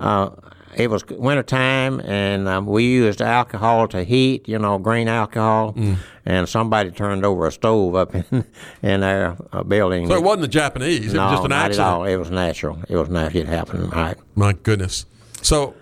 Uh, 0.00 0.30
it 0.76 0.90
was 0.90 1.04
winter 1.06 1.42
time, 1.42 2.00
and 2.00 2.46
um, 2.46 2.66
we 2.66 2.84
used 2.84 3.20
alcohol 3.20 3.88
to 3.88 4.04
heat. 4.04 4.48
You 4.48 4.58
know, 4.58 4.78
green 4.78 5.08
alcohol. 5.08 5.72
Mm. 5.72 5.96
And 6.24 6.48
somebody 6.48 6.90
turned 6.90 7.24
over 7.24 7.46
a 7.46 7.52
stove 7.52 7.94
up 7.94 8.14
in 8.14 8.44
in 8.82 9.02
our 9.02 9.36
uh, 9.52 9.62
building. 9.62 10.08
So 10.08 10.14
it 10.14 10.22
wasn't 10.22 10.42
the 10.42 10.48
Japanese. 10.48 11.14
It 11.14 11.18
was 11.18 11.32
just 11.32 11.44
an 11.44 11.50
not 11.50 11.66
accident. 11.66 11.80
at 11.80 11.92
all. 11.92 12.04
It 12.04 12.16
was 12.16 12.30
natural. 12.30 12.78
It 12.88 12.96
was 12.96 13.08
natural. 13.08 13.42
It 13.42 13.48
happened. 13.48 13.92
Right. 13.92 14.16
My 14.34 14.52
goodness. 14.52 15.06
So 15.42 15.74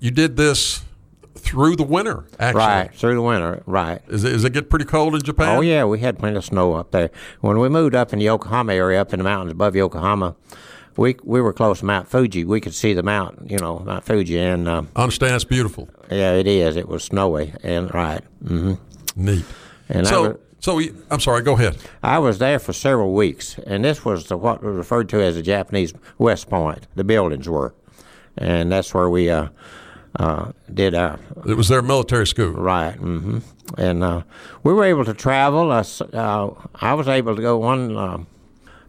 you 0.00 0.10
did 0.10 0.36
this 0.36 0.82
through 1.36 1.76
the 1.76 1.84
winter, 1.84 2.24
actually. 2.38 2.58
Right. 2.58 2.94
Through 2.94 3.14
the 3.14 3.22
winter. 3.22 3.62
Right. 3.66 4.00
Is 4.08 4.24
it, 4.24 4.30
does 4.30 4.44
it 4.44 4.52
get 4.52 4.70
pretty 4.70 4.84
cold 4.84 5.14
in 5.14 5.22
Japan? 5.22 5.56
Oh 5.56 5.60
yeah, 5.60 5.84
we 5.84 6.00
had 6.00 6.18
plenty 6.18 6.36
of 6.36 6.44
snow 6.44 6.74
up 6.74 6.90
there. 6.90 7.10
When 7.40 7.58
we 7.58 7.68
moved 7.68 7.94
up 7.94 8.12
in 8.12 8.18
the 8.18 8.26
Yokohama 8.26 8.72
area, 8.72 9.00
up 9.00 9.12
in 9.12 9.18
the 9.18 9.24
mountains 9.24 9.52
above 9.52 9.74
Yokohama, 9.76 10.34
we 10.96 11.16
we 11.22 11.40
were 11.40 11.52
close 11.52 11.80
to 11.80 11.84
Mount 11.84 12.08
Fuji. 12.08 12.44
We 12.44 12.60
could 12.60 12.74
see 12.74 12.92
the 12.92 13.02
mountain, 13.02 13.48
you 13.48 13.58
know, 13.58 13.80
Mount 13.80 14.04
Fuji, 14.04 14.38
and 14.38 14.68
uh, 14.68 14.82
I 14.96 15.02
understand 15.02 15.34
it's 15.34 15.44
beautiful. 15.44 15.88
yeah, 16.10 16.32
it 16.32 16.46
is. 16.46 16.76
It 16.76 16.88
was 16.88 17.04
snowy, 17.04 17.54
and 17.62 17.92
right. 17.94 18.22
Mm-hmm. 18.44 18.74
Neat. 19.16 19.44
And 19.88 20.06
I 20.06 20.10
so, 20.10 20.22
was, 20.22 20.36
so 20.60 20.80
I'm 21.10 21.20
sorry. 21.20 21.42
Go 21.42 21.54
ahead. 21.54 21.76
I 22.02 22.18
was 22.18 22.38
there 22.38 22.58
for 22.58 22.72
several 22.72 23.12
weeks, 23.14 23.58
and 23.66 23.84
this 23.84 24.04
was 24.04 24.26
the, 24.26 24.36
what 24.36 24.62
was 24.62 24.76
referred 24.76 25.08
to 25.10 25.20
as 25.20 25.34
the 25.34 25.42
Japanese 25.42 25.92
West 26.18 26.48
Point. 26.48 26.86
The 26.94 27.04
buildings 27.04 27.48
were, 27.48 27.74
and 28.36 28.70
that's 28.70 28.94
where 28.94 29.10
we 29.10 29.30
uh, 29.30 29.48
uh, 30.18 30.52
did 30.72 30.94
our 30.94 31.18
It 31.46 31.54
was 31.54 31.68
their 31.68 31.82
military 31.82 32.26
school. 32.26 32.50
Right. 32.50 32.94
Mm-hmm. 32.94 33.38
And 33.78 34.04
uh, 34.04 34.22
we 34.62 34.72
were 34.72 34.84
able 34.84 35.04
to 35.04 35.14
travel. 35.14 35.72
Uh, 35.72 35.84
uh, 36.12 36.50
I 36.74 36.94
was 36.94 37.08
able 37.08 37.34
to 37.36 37.42
go. 37.42 37.58
One 37.58 37.96
uh, 37.96 38.18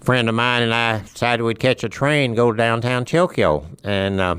friend 0.03 0.27
of 0.27 0.35
mine 0.35 0.63
and 0.63 0.73
I 0.73 0.99
decided 0.99 1.43
we'd 1.43 1.59
catch 1.59 1.83
a 1.83 1.89
train, 1.89 2.35
go 2.35 2.51
to 2.51 2.57
downtown 2.57 3.05
Tokyo, 3.05 3.65
and 3.83 4.19
uh, 4.19 4.35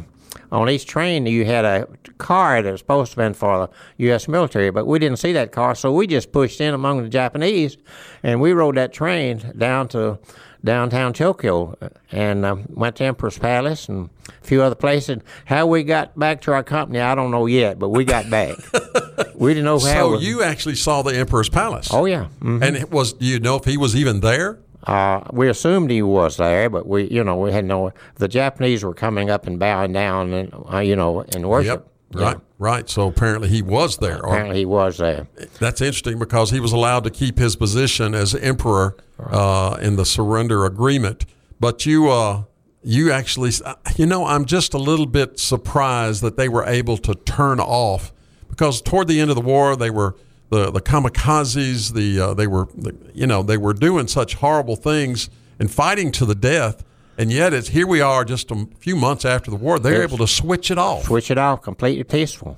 on 0.53 0.68
each 0.68 0.87
train 0.87 1.24
you 1.27 1.46
had 1.46 1.64
a 1.64 1.88
car 2.18 2.61
that 2.61 2.70
was 2.70 2.81
supposed 2.81 3.12
to 3.12 3.20
have 3.20 3.31
been 3.31 3.35
for 3.35 3.66
the 3.66 4.05
U.S. 4.05 4.29
military, 4.29 4.70
but 4.70 4.87
we 4.87 4.98
didn't 4.98 5.18
see 5.18 5.33
that 5.33 5.53
car, 5.53 5.74
so 5.74 5.92
we 5.92 6.07
just 6.07 6.33
pushed 6.33 6.61
in 6.61 6.74
among 6.74 7.03
the 7.03 7.09
Japanese, 7.09 7.79
and 8.22 8.40
we 8.40 8.53
rode 8.53 8.77
that 8.77 8.92
train 8.92 9.53
down 9.57 9.88
to 9.88 10.18
downtown 10.62 11.12
Tokyo 11.12 11.77
and 12.11 12.44
uh, 12.44 12.57
went 12.68 12.96
to 12.96 13.05
Emperor's 13.05 13.38
Palace 13.38 13.88
and 13.88 14.09
a 14.29 14.46
few 14.46 14.62
other 14.62 14.74
places. 14.74 15.18
How 15.44 15.66
we 15.66 15.83
got 15.83 16.18
back 16.18 16.40
to 16.42 16.53
our 16.53 16.62
company, 16.62 17.00
I 17.00 17.14
don't 17.14 17.31
know 17.31 17.46
yet, 17.46 17.79
but 17.79 17.90
we 17.90 18.05
got 18.05 18.31
back. 18.31 18.57
we 19.35 19.53
didn't 19.53 19.64
know 19.64 19.79
how. 19.79 20.14
So 20.14 20.18
you 20.18 20.42
actually 20.42 20.77
saw 20.77 21.03
the 21.03 21.16
Emperor's 21.16 21.50
Palace. 21.50 21.88
Oh 21.90 22.07
yeah. 22.07 22.29
Mm. 22.40 22.62
And 22.62 22.77
it 22.77 22.90
was. 22.90 23.12
Do 23.12 23.27
you 23.27 23.40
know 23.40 23.57
if 23.57 23.64
he 23.64 23.77
was 23.77 23.94
even 23.94 24.20
there? 24.20 24.59
Uh, 24.87 25.25
we 25.33 25.49
assumed 25.49 25.90
he 25.90 26.03
was 26.03 26.37
there, 26.37 26.68
but 26.68 26.87
we, 26.87 27.09
you 27.11 27.25
know, 27.25 27.37
we 27.37 27.53
had 27.53 27.64
no. 27.64 27.92
The 28.16 28.29
Japanese 28.29 28.85
were 28.85 28.94
coming 28.94 29.31
up 29.31 29.47
and 29.47 29.59
bowing 29.59 29.92
down, 29.92 30.33
and 30.33 30.53
uh, 30.73 30.79
you 30.79 30.97
know, 30.97 31.20
in 31.20 31.49
worship. 31.49 31.88
Yep. 32.12 32.23
Right. 32.23 32.37
Right. 32.59 32.88
So 32.88 33.09
apparently 33.09 33.49
he 33.49 33.61
was 33.61 33.97
there. 33.97 34.18
Apparently, 34.18 34.59
he 34.59 34.64
was 34.66 34.99
there. 34.99 35.27
That's 35.59 35.81
interesting 35.81 36.18
because 36.18 36.51
he 36.51 36.61
was 36.61 36.73
allowed 36.73 37.05
to 37.05 37.11
keep 37.11 37.38
his 37.38 37.57
position 37.57 38.14
as 38.14 38.35
emperor 38.37 38.97
uh, 39.18 39.79
in 39.81 39.97
the 39.97 40.05
surrender 40.05 40.64
agreement. 40.64 41.27
But 41.59 41.87
you, 41.87 42.11
uh, 42.11 42.44
you 42.83 43.11
actually, 43.11 43.51
you 43.97 44.07
know, 44.07 44.27
I'm 44.27 44.44
just 44.44 44.75
a 44.75 44.79
little 44.79 45.07
bit 45.07 45.40
surprised 45.40 46.23
that 46.23 46.37
they 46.37 46.49
were 46.49 46.64
able 46.64 46.99
to 46.99 47.14
turn 47.14 47.59
off 47.59 48.12
because 48.49 48.81
toward 48.81 49.09
the 49.09 49.20
end 49.20 49.31
of 49.31 49.37
the 49.37 49.42
war, 49.42 49.75
they 49.75 49.90
were 49.90 50.14
the 50.54 50.70
the 50.70 50.80
kamikazes. 50.80 51.92
The 51.94 52.20
uh, 52.20 52.34
they 52.34 52.46
were, 52.46 52.68
the, 52.74 52.94
you 53.14 53.26
know, 53.26 53.42
they 53.42 53.56
were 53.56 53.74
doing 53.74 54.06
such 54.08 54.34
horrible 54.34 54.76
things 54.76 55.30
and 55.58 55.70
fighting 55.70 56.12
to 56.12 56.24
the 56.24 56.34
death. 56.34 56.84
And 57.16 57.30
yet, 57.32 57.54
it's 57.54 57.68
here 57.68 57.86
we 57.86 58.00
are, 58.00 58.24
just 58.24 58.50
a 58.50 58.66
few 58.80 58.96
months 58.96 59.24
after 59.24 59.48
the 59.50 59.56
war. 59.56 59.78
They're 59.78 60.02
Yes. 60.02 60.12
able 60.12 60.18
to 60.18 60.26
switch 60.26 60.70
it 60.70 60.78
off. 60.78 61.04
Switch 61.04 61.30
it 61.30 61.38
off, 61.38 61.62
completely 61.62 62.02
peaceful. 62.02 62.56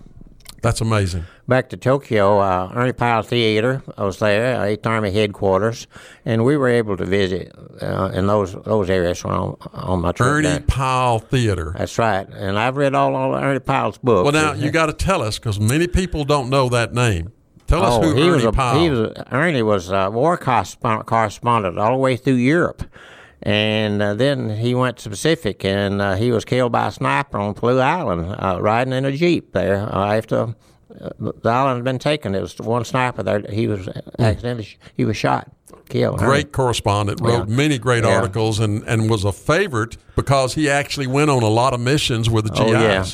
That's 0.62 0.80
amazing. 0.80 1.24
Back 1.46 1.68
to 1.68 1.76
Tokyo, 1.76 2.38
uh, 2.40 2.72
Ernie 2.74 2.92
Pyle 2.94 3.22
Theater. 3.22 3.82
I 3.98 4.04
was 4.04 4.18
there, 4.18 4.64
Eighth 4.66 4.86
Army 4.86 5.10
headquarters, 5.12 5.86
and 6.24 6.42
we 6.44 6.56
were 6.56 6.68
able 6.70 6.96
to 6.96 7.04
visit 7.04 7.52
uh, 7.82 8.10
in 8.14 8.26
those 8.26 8.54
those 8.64 8.88
areas 8.90 9.22
on, 9.24 9.56
on 9.74 10.00
my 10.00 10.12
trip. 10.12 10.26
Ernie 10.28 10.48
there. 10.48 10.60
Pyle 10.60 11.18
Theater. 11.18 11.74
That's 11.76 11.98
right, 11.98 12.26
and 12.26 12.58
I've 12.58 12.76
read 12.78 12.94
all, 12.94 13.14
all 13.14 13.34
of 13.34 13.42
Ernie 13.42 13.60
Pyle's 13.60 13.98
books. 13.98 14.24
Well, 14.24 14.32
now 14.32 14.54
you 14.54 14.70
got 14.70 14.86
to 14.86 14.94
tell 14.94 15.20
us 15.22 15.38
because 15.38 15.60
many 15.60 15.86
people 15.86 16.24
don't 16.24 16.48
know 16.48 16.68
that 16.70 16.94
name. 16.94 17.30
Tell 17.66 17.82
us 17.82 17.94
oh, 17.94 18.02
who 18.02 18.14
he 18.14 18.22
Ernie 18.22 18.30
was 18.32 18.44
a, 18.44 18.52
Pyle. 18.52 18.80
He 18.80 18.90
was 18.90 19.00
a, 19.00 19.34
Ernie 19.34 19.62
was 19.62 19.90
a 19.90 20.10
war 20.10 20.36
correspondent, 20.36 21.06
correspondent 21.06 21.78
all 21.78 21.92
the 21.92 21.98
way 21.98 22.16
through 22.16 22.34
Europe, 22.34 22.84
and 23.42 24.00
uh, 24.00 24.14
then 24.14 24.50
he 24.50 24.74
went 24.74 24.98
to 24.98 25.04
the 25.04 25.10
Pacific, 25.10 25.64
and 25.64 26.00
uh, 26.00 26.14
he 26.14 26.30
was 26.30 26.44
killed 26.44 26.72
by 26.72 26.86
a 26.86 26.92
sniper 26.92 27.38
on 27.38 27.54
Blue 27.54 27.80
Island, 27.80 28.36
uh, 28.38 28.58
riding 28.60 28.92
in 28.92 29.04
a 29.04 29.12
jeep 29.12 29.52
there 29.52 29.92
uh, 29.92 30.14
after 30.14 30.54
the 31.18 31.48
island 31.50 31.76
had 31.78 31.84
been 31.84 31.98
taken. 31.98 32.34
It 32.34 32.40
was 32.40 32.58
one 32.58 32.84
sniper 32.84 33.22
there. 33.22 33.40
He 33.50 33.66
was 33.66 33.88
accidentally 34.18 34.68
he 34.96 35.04
was 35.04 35.16
shot, 35.16 35.50
killed. 35.88 36.18
Great 36.18 36.52
correspondent, 36.52 37.20
wrote 37.20 37.48
Yeah. 37.48 37.54
many 37.56 37.78
great 37.78 38.04
Yeah. 38.04 38.16
articles, 38.16 38.60
and, 38.60 38.82
and 38.84 39.10
was 39.10 39.24
a 39.24 39.32
favorite 39.32 39.96
because 40.16 40.54
he 40.54 40.68
actually 40.70 41.06
went 41.06 41.30
on 41.30 41.42
a 41.42 41.48
lot 41.48 41.74
of 41.74 41.80
missions 41.80 42.28
with 42.30 42.44
the 42.46 42.50
GIs. 42.52 42.60
Oh 42.60 42.80
yeah, 42.80 43.04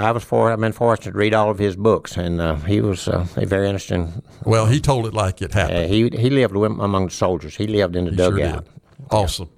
yeah. 0.00 0.08
I 0.08 0.12
was 0.12 0.24
for. 0.24 0.50
I've 0.52 0.60
been 0.60 0.72
fortunate 0.72 1.12
to 1.12 1.18
read 1.18 1.34
all 1.34 1.50
of 1.50 1.58
his 1.58 1.76
books, 1.76 2.16
and 2.16 2.40
uh, 2.40 2.56
he 2.56 2.80
was 2.80 3.06
uh, 3.08 3.26
a 3.36 3.46
very 3.46 3.66
interesting. 3.66 4.22
Well, 4.44 4.66
he 4.66 4.80
told 4.80 5.06
it 5.06 5.14
like 5.14 5.40
it 5.42 5.52
happened. 5.54 5.84
Uh, 5.84 5.88
he 5.88 6.08
he 6.22 6.30
lived 6.30 6.54
among 6.56 7.06
the 7.06 7.14
soldiers. 7.14 7.56
He 7.56 7.66
lived 7.66 7.96
in 7.96 8.04
the 8.06 8.10
He 8.10 8.16
sure 8.16 8.30
dugout. 8.38 8.64
did. 8.64 8.72
Awesome. 9.10 9.48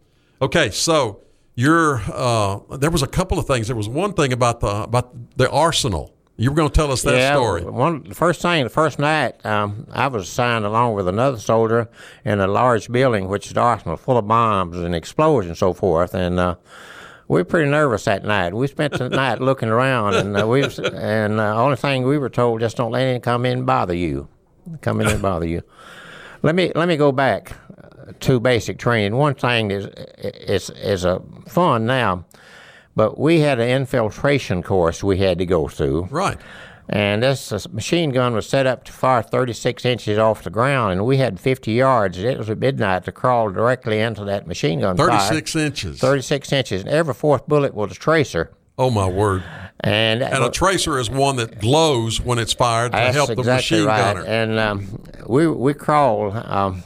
Okay, 0.40 0.70
so 0.70 1.20
you're 1.54 2.00
uh, 2.12 2.58
there 2.78 2.90
was 2.90 3.02
a 3.02 3.06
couple 3.06 3.38
of 3.38 3.46
things. 3.46 3.66
There 3.66 3.76
was 3.76 3.88
one 3.88 4.12
thing 4.14 4.32
about 4.32 4.60
the 4.60 4.82
about 4.82 5.12
the 5.36 5.48
arsenal. 5.50 6.14
You 6.36 6.50
were 6.50 6.56
going 6.56 6.70
to 6.70 6.74
tell 6.74 6.90
us 6.90 7.02
that 7.02 7.14
yeah, 7.14 7.34
story. 7.34 7.62
One 7.62 8.04
the 8.04 8.14
first 8.14 8.40
thing, 8.40 8.64
the 8.64 8.70
first 8.70 8.98
night, 8.98 9.44
um, 9.44 9.86
I 9.92 10.06
was 10.08 10.28
assigned 10.28 10.64
along 10.64 10.94
with 10.94 11.06
another 11.06 11.38
soldier 11.38 11.88
in 12.24 12.40
a 12.40 12.46
large 12.46 12.90
building, 12.90 13.28
which 13.28 13.46
is 13.46 13.56
arsenal, 13.56 13.96
full 13.96 14.16
of 14.16 14.26
bombs 14.26 14.78
and 14.78 14.94
explosions 14.94 15.50
and 15.50 15.58
so 15.58 15.74
forth. 15.74 16.14
And 16.14 16.40
uh, 16.40 16.56
we 17.28 17.40
were 17.40 17.44
pretty 17.44 17.70
nervous 17.70 18.04
that 18.04 18.24
night. 18.24 18.54
We 18.54 18.66
spent 18.66 18.94
the 18.94 19.08
night 19.10 19.40
looking 19.42 19.68
around, 19.68 20.14
and 20.14 20.36
uh, 20.36 20.46
we 20.46 20.62
was, 20.62 20.78
and 20.78 21.38
uh, 21.38 21.62
only 21.62 21.76
thing 21.76 22.04
we 22.04 22.18
were 22.18 22.30
told 22.30 22.60
just 22.60 22.76
don't 22.76 22.92
let 22.92 23.02
anyone 23.02 23.20
come 23.20 23.46
in 23.46 23.58
and 23.58 23.66
bother 23.66 23.94
you, 23.94 24.28
come 24.80 25.00
in 25.00 25.08
and 25.08 25.20
bother 25.20 25.46
you. 25.46 25.62
Let 26.42 26.54
me 26.54 26.72
let 26.74 26.88
me 26.88 26.96
go 26.96 27.12
back 27.12 27.52
uh, 27.78 28.12
to 28.20 28.40
basic 28.40 28.78
training. 28.78 29.16
One 29.16 29.34
thing 29.34 29.70
is 29.70 29.86
is 30.18 30.70
is 30.70 31.04
a 31.04 31.22
fun 31.46 31.86
now, 31.86 32.24
but 32.94 33.18
we 33.18 33.40
had 33.40 33.58
an 33.60 33.68
infiltration 33.68 34.62
course 34.62 35.02
we 35.02 35.18
had 35.18 35.38
to 35.38 35.46
go 35.46 35.68
through. 35.68 36.08
Right. 36.10 36.38
And 36.88 37.22
this 37.22 37.52
uh, 37.52 37.60
machine 37.70 38.10
gun 38.10 38.34
was 38.34 38.46
set 38.46 38.66
up 38.66 38.84
to 38.84 38.92
fire 38.92 39.22
36 39.22 39.84
inches 39.84 40.18
off 40.18 40.42
the 40.42 40.50
ground, 40.50 40.92
and 40.94 41.06
we 41.06 41.16
had 41.16 41.38
50 41.40 41.72
yards. 41.72 42.18
And 42.18 42.26
It 42.26 42.36
was 42.38 42.50
at 42.50 42.58
midnight 42.58 43.04
to 43.04 43.12
crawl 43.12 43.50
directly 43.50 44.00
into 44.00 44.24
that 44.24 44.46
machine 44.46 44.80
gun 44.80 44.96
fire. 44.96 45.08
36 45.10 45.56
inches. 45.56 46.00
36 46.00 46.52
inches, 46.52 46.80
and 46.82 46.90
every 46.90 47.14
fourth 47.14 47.46
bullet 47.46 47.72
was 47.74 47.92
a 47.92 47.94
tracer. 47.94 48.50
Oh, 48.78 48.90
my 48.90 49.06
word. 49.06 49.44
And, 49.80 50.22
And 50.22 50.44
a 50.44 50.50
tracer 50.50 50.98
is 50.98 51.08
one 51.08 51.36
that 51.36 51.60
glows 51.60 52.20
when 52.20 52.38
it's 52.38 52.52
fired 52.52 52.92
to 52.92 52.98
help 52.98 53.28
the 53.28 53.34
exactly 53.34 53.78
machine 53.78 53.86
right. 53.86 54.14
gunner. 54.14 54.24
And 54.26 54.58
um, 54.58 55.02
we 55.26 55.46
we 55.46 55.74
crawled 55.74 56.36
um, 56.36 56.82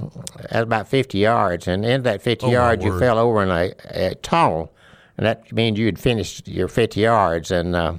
at 0.51 0.63
about 0.63 0.89
50 0.89 1.19
yards, 1.19 1.69
and 1.69 1.85
in 1.85 2.03
that 2.03 2.23
50 2.23 2.47
Oh, 2.47 2.51
yards, 2.51 2.85
you 2.85 2.99
fell 2.99 3.19
over 3.19 3.43
in 3.43 3.51
a, 3.51 3.73
a 3.91 4.15
tunnel, 4.17 4.73
and 5.17 5.27
that 5.27 5.53
means 5.53 5.79
you'd 5.79 5.99
finished 5.99 6.47
your 6.49 6.69
50 6.69 7.01
yards, 7.01 7.51
and 7.51 7.75
uh, 7.75 7.95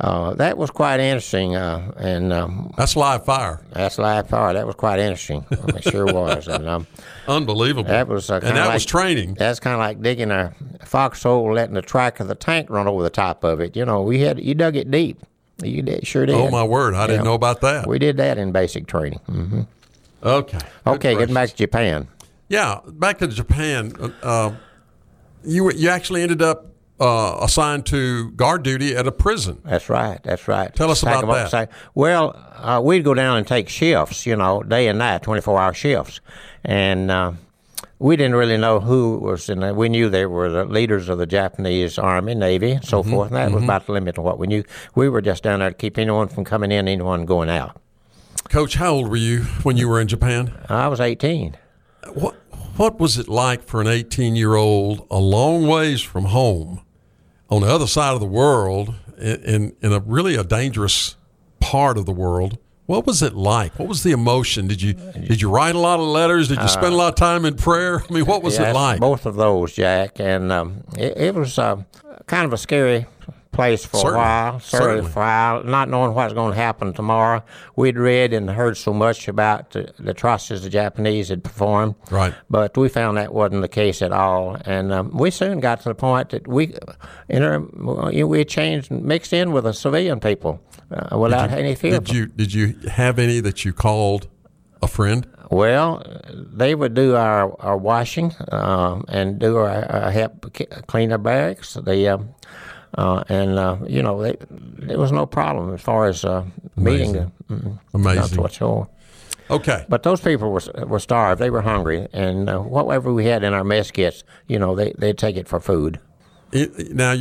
uh, 0.00 0.34
that 0.34 0.56
was 0.56 0.70
quite 0.70 0.98
interesting. 0.98 1.56
Uh, 1.56 1.92
and 1.98 2.32
um, 2.32 2.72
That's 2.76 2.96
live 2.96 3.24
fire. 3.24 3.60
that's 3.72 3.98
live 3.98 4.28
fire. 4.28 4.54
That 4.54 4.66
was 4.66 4.74
quite 4.74 4.98
interesting. 4.98 5.44
It 5.50 5.84
sure 5.84 6.06
was. 6.12 6.48
And 6.48 6.66
um, 6.66 6.86
Unbelievable. 7.28 7.88
that 7.90 8.08
was 8.08 8.30
uh, 8.30 8.40
and 8.42 8.56
that 8.56 8.66
like, 8.66 8.74
was 8.74 8.86
training. 8.86 9.34
That's 9.34 9.60
kind 9.60 9.74
of 9.74 9.80
like 9.80 10.00
digging 10.00 10.30
a 10.30 10.54
foxhole, 10.84 11.52
letting 11.52 11.74
the 11.74 11.82
track 11.82 12.18
of 12.20 12.28
the 12.28 12.34
tank 12.34 12.70
run 12.70 12.88
over 12.88 13.02
the 13.02 13.10
top 13.10 13.44
of 13.44 13.60
it. 13.60 13.76
You 13.76 13.84
know, 13.84 14.02
we 14.02 14.20
had 14.20 14.40
you 14.42 14.54
dug 14.54 14.74
it 14.76 14.90
deep. 14.90 15.20
You 15.62 15.82
did, 15.82 16.06
sure 16.06 16.24
did. 16.24 16.34
Oh, 16.34 16.50
my 16.50 16.64
word. 16.64 16.94
I 16.94 17.06
didn't 17.06 17.24
know 17.24 17.34
about 17.34 17.60
that. 17.60 17.86
We 17.86 17.98
did 17.98 18.16
that 18.16 18.38
in 18.38 18.50
basic 18.52 18.86
training. 18.86 19.20
hmm 19.26 19.62
okay. 20.22 20.58
Good 20.84 20.90
Okay, 20.94 21.14
getting 21.14 21.34
back 21.34 21.50
to 21.50 21.56
Japan. 21.56 22.08
Yeah, 22.48 22.80
back 22.86 23.18
to 23.18 23.28
Japan. 23.28 23.92
Uh, 24.00 24.10
uh, 24.22 24.54
you 25.44 25.70
you 25.72 25.88
actually 25.88 26.22
ended 26.22 26.42
up 26.42 26.66
uh, 27.00 27.38
assigned 27.42 27.86
to 27.86 28.30
guard 28.32 28.62
duty 28.62 28.94
at 28.96 29.06
a 29.06 29.12
prison. 29.12 29.60
That's 29.64 29.88
right. 29.88 30.22
That's 30.22 30.46
right. 30.48 30.74
Tell 30.74 30.90
us 30.90 31.02
about 31.02 31.26
that. 31.26 31.50
say- 31.50 31.68
well, 31.94 32.34
uh, 32.56 32.80
we'd 32.84 33.04
go 33.04 33.14
down 33.14 33.38
and 33.38 33.46
take 33.46 33.68
shifts, 33.70 34.26
you 34.26 34.36
know, 34.36 34.62
day 34.62 34.86
and 34.88 34.98
night, 34.98 35.22
24 35.22 35.58
hour 35.58 35.72
shifts. 35.72 36.20
And 36.62 37.10
uh, 37.10 37.32
we 37.98 38.16
didn't 38.16 38.34
really 38.34 38.58
know 38.58 38.80
who 38.80 39.16
was 39.18 39.48
in 39.48 39.60
there. 39.60 39.72
We 39.72 39.88
knew 39.88 40.10
they 40.10 40.26
were 40.26 40.50
the 40.50 40.64
leaders 40.66 41.08
of 41.08 41.16
the 41.16 41.26
Japanese 41.26 41.98
Army, 41.98 42.34
Navy, 42.34 42.72
and 42.72 42.84
so 42.84 43.00
Mm-hmm. 43.02 43.10
forth. 43.10 43.28
And 43.28 43.36
that 43.38 43.50
was 43.52 43.62
about 43.64 43.86
the 43.86 43.92
limit 43.92 44.18
of 44.18 44.24
what 44.24 44.38
we 44.38 44.46
knew. 44.46 44.62
We 44.94 45.08
were 45.08 45.22
just 45.22 45.42
down 45.42 45.60
there 45.60 45.70
to 45.70 45.74
keep 45.76 45.96
anyone 45.96 46.28
from 46.28 46.44
coming 46.44 46.70
in, 46.70 46.86
anyone 46.86 47.24
going 47.24 47.48
out. 47.48 47.80
Coach, 48.50 48.74
how 48.74 48.90
old 48.92 49.08
were 49.08 49.16
you 49.16 49.44
when 49.62 49.78
you 49.78 49.88
were 49.88 50.00
in 50.02 50.08
Japan? 50.08 50.52
I 50.68 50.88
was 50.88 51.00
18. 51.00 51.56
What 52.12 52.36
what 52.80 52.98
was 52.98 53.18
it 53.18 53.28
like 53.28 53.62
for 53.62 53.82
an 53.82 53.86
18 53.86 54.34
year 54.34 54.54
old 54.54 55.06
a 55.10 55.18
long 55.18 55.66
ways 55.66 56.00
from 56.00 56.24
home 56.24 56.80
on 57.50 57.60
the 57.60 57.68
other 57.68 57.86
side 57.86 58.14
of 58.14 58.20
the 58.20 58.26
world 58.26 58.94
in, 59.18 59.76
in, 59.82 59.92
a 59.92 60.00
really 60.00 60.34
a 60.34 60.42
dangerous 60.42 61.16
part 61.60 61.98
of 61.98 62.06
the 62.06 62.12
world? 62.12 62.56
What 62.86 63.06
was 63.06 63.22
it 63.22 63.34
like? 63.34 63.78
What 63.78 63.86
was 63.86 64.02
the 64.02 64.12
emotion? 64.12 64.66
Did 64.66 64.80
you 64.80 64.94
did 64.94 65.42
you 65.42 65.50
write 65.50 65.74
a 65.74 65.78
lot 65.78 66.00
of 66.00 66.06
letters? 66.06 66.48
Did 66.48 66.62
you 66.62 66.68
spend 66.68 66.94
a 66.94 66.96
lot 66.96 67.08
of 67.08 67.16
time 67.16 67.44
in 67.44 67.54
prayer? 67.54 68.02
I 68.08 68.12
mean, 68.14 68.24
what 68.24 68.42
was 68.42 68.58
it 68.58 68.72
like? 68.72 68.98
Both 68.98 69.26
of 69.26 69.36
those, 69.36 69.74
Jack, 69.74 70.18
and 70.18 70.50
um, 70.50 70.82
it, 70.96 71.18
it 71.18 71.34
was 71.34 71.58
uh, 71.58 71.82
kind 72.26 72.46
of 72.46 72.54
a 72.54 72.58
scary 72.58 73.04
place 73.52 73.84
for 73.84 73.96
Certainly, 73.98 74.14
a 74.14 74.18
while. 74.18 74.60
Certainly, 74.60 74.92
certainly. 74.92 75.10
for 75.10 75.20
a 75.20 75.22
while, 75.22 75.64
not 75.64 75.88
knowing 75.88 76.14
what's 76.14 76.32
going 76.34 76.52
to 76.52 76.56
happen 76.56 76.92
tomorrow. 76.92 77.42
We'd 77.76 77.98
read 77.98 78.32
and 78.32 78.50
heard 78.50 78.76
so 78.76 78.92
much 78.92 79.28
about 79.28 79.70
the, 79.70 79.92
the 79.98 80.12
atrocities 80.12 80.62
the 80.62 80.70
Japanese 80.70 81.28
had 81.28 81.42
performed, 81.42 81.94
Right. 82.10 82.34
But 82.48 82.76
we 82.76 82.88
found 82.88 83.16
that 83.16 83.34
wasn't 83.34 83.62
the 83.62 83.68
case 83.68 84.02
at 84.02 84.12
all, 84.12 84.56
and 84.64 84.92
um, 84.92 85.16
we 85.16 85.30
soon 85.30 85.60
got 85.60 85.80
to 85.82 85.88
the 85.88 85.94
point 85.94 86.30
that 86.30 86.46
we, 86.46 86.74
in 87.28 87.42
our, 87.42 88.12
you 88.12 88.26
we 88.28 88.44
changed, 88.44 88.90
and 88.90 89.04
mixed 89.04 89.32
in 89.32 89.52
with 89.52 89.64
the 89.64 89.72
civilian 89.72 90.20
people 90.20 90.60
uh, 90.90 91.18
without 91.18 91.50
any 91.50 91.74
fear. 91.74 91.98
Did 92.00 92.10
you 92.10 92.26
did 92.26 92.54
you 92.54 92.74
have 92.88 93.18
any 93.18 93.40
that 93.40 93.64
you 93.64 93.72
called 93.72 94.28
a 94.82 94.86
friend? 94.88 95.26
Well, 95.50 96.02
they 96.32 96.76
would 96.76 96.94
do 96.94 97.16
our, 97.16 97.60
our 97.60 97.76
washing 97.76 98.32
um, 98.52 99.04
and 99.08 99.38
do 99.40 99.56
our, 99.56 99.84
our 99.90 100.10
help 100.12 100.56
clean 100.86 101.10
our 101.10 101.18
barracks. 101.18 101.74
They, 101.74 102.06
um, 102.06 102.28
uh, 102.94 103.24
and 103.28 103.58
uh, 103.58 103.76
you 103.86 104.02
know, 104.02 104.22
they, 104.22 104.36
there 104.50 104.98
was 104.98 105.12
no 105.12 105.26
problem 105.26 105.74
as 105.74 105.80
far 105.80 106.06
as 106.06 106.24
uh, 106.24 106.44
meeting. 106.76 107.10
Amazing. 107.10 107.32
Mm, 107.50 107.78
Amazing. 107.94 108.20
That's 108.20 108.36
whatsoever. 108.36 108.88
Okay. 109.50 109.84
But 109.88 110.02
those 110.04 110.20
people 110.20 110.52
were 110.52 110.62
were 110.86 111.00
starved. 111.00 111.40
They 111.40 111.50
were 111.50 111.62
hungry, 111.62 112.06
and 112.12 112.48
uh, 112.48 112.58
whatever 112.60 113.12
we 113.12 113.26
had 113.26 113.42
in 113.42 113.52
our 113.52 113.64
mess 113.64 113.90
kits, 113.90 114.22
you 114.46 114.58
know, 114.58 114.74
they 114.74 114.92
they'd 114.98 115.18
take 115.18 115.36
it 115.36 115.48
for 115.48 115.60
food. 115.60 115.98
It, 116.52 116.94
now 116.94 117.16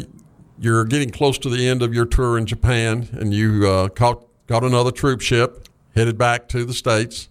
you're 0.60 0.86
getting 0.86 1.10
close 1.10 1.38
to 1.40 1.50
the 1.50 1.68
end 1.68 1.82
of 1.82 1.94
your 1.94 2.06
tour 2.06 2.38
in 2.38 2.46
Japan, 2.46 3.08
and 3.14 3.34
you 3.34 3.68
uh, 3.68 3.90
caught 3.90 4.26
got 4.48 4.64
another 4.64 4.92
troop 4.92 5.22
ship 5.22 5.68
headed 5.96 6.18
back 6.18 6.48
to 6.50 6.66
the 6.66 6.74
states. 6.74 7.30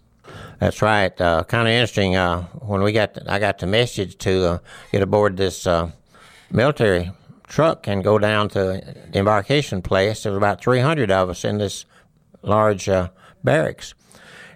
That's 0.58 0.82
right. 0.82 1.18
Uh, 1.20 1.44
kind 1.44 1.68
of 1.68 1.72
interesting. 1.72 2.16
Uh, 2.16 2.42
when 2.60 2.82
we 2.82 2.92
got, 2.92 3.16
I 3.28 3.38
got 3.38 3.58
the 3.58 3.66
message 3.66 4.18
to 4.18 4.44
uh, 4.44 4.58
get 4.90 5.02
aboard 5.02 5.36
this 5.36 5.66
uh, 5.66 5.90
military 6.50 7.12
truck 7.48 7.86
and 7.88 8.04
go 8.04 8.18
down 8.18 8.48
to 8.50 8.58
the 9.10 9.18
embarkation 9.18 9.82
place. 9.82 10.22
There 10.22 10.32
was 10.32 10.36
about 10.36 10.62
300 10.62 11.10
of 11.10 11.30
us 11.30 11.44
in 11.44 11.58
this 11.58 11.86
large 12.42 12.88
uh, 12.88 13.08
barracks, 13.42 13.94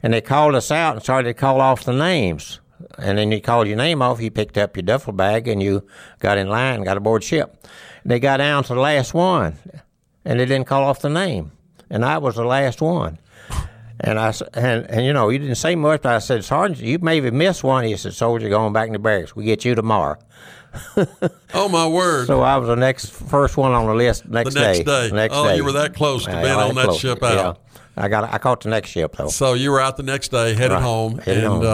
and 0.03 0.13
they 0.13 0.21
called 0.21 0.55
us 0.55 0.71
out 0.71 0.95
and 0.95 1.03
started 1.03 1.29
to 1.29 1.35
call 1.35 1.61
off 1.61 1.85
the 1.85 1.93
names. 1.93 2.61
And 2.99 3.17
then 3.17 3.33
you 3.33 3.41
called 3.41 3.69
your 3.69 3.77
name 3.77 4.03
off, 4.03 4.21
you 4.21 4.31
picked 4.31 4.59
up 4.59 4.77
your 4.77 4.83
duffel 4.83 5.13
bag, 5.13 5.49
and 5.49 5.63
you 5.63 5.87
got 6.21 6.39
in 6.39 6.49
line 6.49 6.85
got 6.85 6.97
aboard 6.97 7.25
ship. 7.25 7.67
They 8.05 8.21
got 8.21 8.39
down 8.39 8.65
to 8.65 8.75
the 8.75 8.81
last 8.81 9.15
one, 9.15 9.57
and 10.25 10.39
they 10.39 10.47
didn't 10.47 10.67
call 10.67 10.85
off 10.85 11.01
the 11.01 11.09
name, 11.09 11.53
and 11.89 12.05
I 12.05 12.19
was 12.19 12.35
the 12.35 12.45
last 12.45 12.81
one. 12.81 13.19
And 14.01 14.19
I 14.19 14.35
and, 14.55 14.91
and 14.91 15.07
you 15.07 15.13
know 15.13 15.29
you 15.29 15.39
didn't 15.39 15.55
say 15.55 15.77
much, 15.77 16.03
but 16.03 16.15
I 16.15 16.19
said, 16.19 16.45
Sergeant, 16.45 16.81
you 16.81 16.99
maybe 16.99 17.31
missed 17.31 17.63
one. 17.63 17.85
He 17.85 17.97
said, 17.97 18.15
Soldier, 18.15 18.49
going 18.49 18.73
back 18.73 18.89
in 18.89 18.95
the 18.95 18.99
barracks. 18.99 19.37
We 19.37 19.45
get 19.45 19.65
you 19.65 19.77
tomorrow. 19.77 20.19
Oh 21.55 21.69
my 21.69 21.87
word! 21.87 22.27
So 22.29 22.41
I 22.41 22.57
was 22.57 22.67
the 22.69 22.77
next 22.77 23.11
first 23.11 23.57
one 23.59 23.73
on 23.73 23.87
the 23.87 23.95
list 23.95 24.25
the 24.25 24.31
next, 24.31 24.55
next 24.55 24.79
day. 24.85 25.11
Next 25.13 25.35
oh, 25.37 25.45
day. 25.47 25.57
you 25.57 25.65
were 25.65 25.73
that 25.73 25.95
close 25.95 26.25
to 26.25 26.31
being 26.31 26.47
on 26.47 26.75
that 26.77 26.85
close. 26.87 26.99
ship 26.99 27.23
out. 27.23 27.59
Yeah. 27.97 28.03
I 28.05 28.09
got 28.09 28.33
I 28.33 28.39
caught 28.39 28.63
the 28.63 28.71
next 28.71 28.89
ship 28.89 29.17
though. 29.17 29.29
So 29.29 29.53
you 29.53 29.71
were 29.71 29.81
out 29.81 29.99
the 29.99 30.03
next 30.03 30.29
day, 30.31 30.55
headed 30.55 30.73
Right. 30.73 30.83
home, 30.83 31.19
Headed 31.19 31.45
and 31.45 31.63
home. 31.63 31.65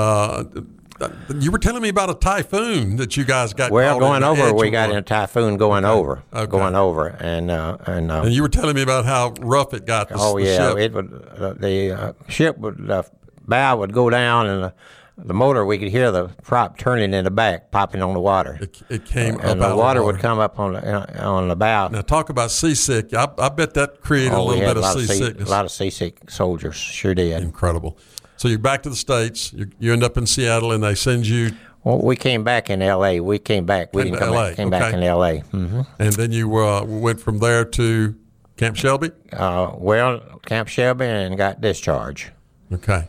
Uh, 1.01 1.09
you 1.39 1.53
were 1.53 1.59
telling 1.61 1.81
me 1.81 1.89
about 1.91 2.11
a 2.11 2.15
typhoon 2.15 2.97
that 2.97 3.17
you 3.17 3.25
guys 3.25 3.53
got. 3.55 3.71
Well, 3.71 4.01
going 4.01 4.17
in 4.17 4.25
over, 4.25 4.53
we 4.53 4.71
got 4.71 4.89
one. 4.89 4.97
in 4.97 4.97
a 4.99 5.03
typhoon 5.03 5.57
going 5.57 5.85
over, 5.85 6.25
Okay. 6.35 6.51
going 6.51 6.75
over, 6.75 7.07
and 7.21 7.53
uh, 7.53 7.77
and, 7.87 8.11
uh, 8.11 8.23
And 8.23 8.33
you 8.33 8.43
were 8.43 8.49
telling 8.49 8.75
me 8.75 8.83
about 8.83 9.05
how 9.05 9.33
rough 9.41 9.75
it 9.75 9.87
got. 9.87 10.09
The, 10.09 10.17
oh 10.19 10.39
yeah, 10.39 10.77
it 10.77 10.93
would 10.93 11.13
uh, 11.39 11.53
the 11.55 11.93
uh, 11.93 12.13
ship 12.29 12.59
would 12.59 12.79
the 12.85 13.05
bow 13.47 13.77
would 13.77 13.93
go 13.93 14.11
down, 14.11 14.49
and 14.49 14.73
the, 15.19 15.35
motor 15.35 15.65
we 15.67 15.79
could 15.79 15.89
hear 15.89 16.11
the 16.11 16.29
prop 16.43 16.79
turning 16.79 17.13
in 17.13 17.25
the 17.25 17.31
back, 17.31 17.71
popping 17.71 18.03
on 18.03 18.15
the 18.15 18.21
water, 18.21 18.59
it, 18.61 18.81
it 18.89 19.05
came 19.05 19.35
up 19.37 19.45
and 19.45 19.61
the 19.63 19.75
water 19.77 20.03
would 20.03 20.19
come 20.19 20.39
up 20.39 20.59
on 20.59 20.75
the 20.75 21.23
uh, 21.25 21.29
on 21.31 21.49
the 21.49 21.57
bow. 21.57 21.89
Now 21.89 22.01
talk 22.03 22.31
about 22.31 22.51
seasick. 22.51 23.13
I, 23.15 23.29
I 23.39 23.49
bet 23.49 23.75
that 23.75 24.01
created 24.01 24.33
a 24.33 24.37
Oh, 24.37 24.45
we 24.49 24.55
little 24.57 24.69
bit 24.69 24.77
of 24.77 24.83
lot 24.83 24.97
sea- 24.97 25.07
seasickness. 25.07 25.49
a 25.49 25.51
lot 25.51 25.65
of 25.65 25.71
seasick 25.71 26.31
soldiers, 26.31 26.77
sure 26.77 27.15
did. 27.15 27.43
Incredible. 27.43 27.99
So 28.37 28.47
you're 28.49 28.59
back 28.59 28.83
to 28.85 28.91
the 28.91 28.97
states. 28.97 29.53
You, 29.53 29.69
you 29.81 29.93
end 29.93 30.05
up 30.05 30.17
in 30.17 30.25
Seattle, 30.27 30.71
and 30.71 30.85
they 30.85 30.95
send 30.95 31.27
you, 31.27 31.51
Well, 31.83 31.99
we 32.01 32.15
came 32.15 32.45
back 32.45 32.71
in 32.71 32.81
L.A. 32.83 33.19
We 33.19 33.41
came 33.41 33.67
back. 33.67 33.93
We 33.93 34.05
Came 34.05 34.13
didn't 34.13 34.25
come 34.25 34.35
LA, 34.35 34.47
back. 34.49 34.57
Came 34.57 34.71
back 34.71 34.95
in 34.95 35.03
L.A. 35.03 35.39
hmm 35.41 35.81
and 35.99 36.13
then 36.13 36.31
you 36.31 36.57
uh, 36.57 36.85
went 36.85 37.21
from 37.21 37.39
there 37.39 37.65
to 37.65 38.15
Camp 38.57 38.77
Shelby. 38.77 39.11
Uh, 39.33 39.73
well, 39.75 40.21
Camp 40.47 40.69
Shelby 40.69 41.07
and 41.07 41.37
got 41.37 41.61
discharged. 41.61 42.31
Okay. 42.73 43.09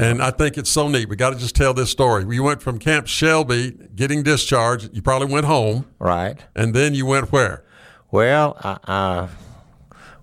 And 0.00 0.22
I 0.22 0.30
think 0.30 0.56
it's 0.56 0.70
so 0.70 0.88
neat. 0.88 1.08
We 1.08 1.16
got 1.16 1.30
to 1.30 1.38
just 1.38 1.54
tell 1.54 1.74
this 1.74 1.90
story. 1.90 2.24
You 2.34 2.42
went 2.42 2.62
from 2.62 2.78
Camp 2.78 3.06
Shelby, 3.06 3.72
getting 3.94 4.22
discharged. 4.22 4.94
You 4.94 5.02
probably 5.02 5.28
went 5.32 5.46
home, 5.46 5.86
Right. 5.98 6.38
and 6.56 6.74
then 6.74 6.94
you 6.94 7.04
went 7.06 7.30
where? 7.32 7.64
Well, 8.10 8.56
uh, 8.62 9.28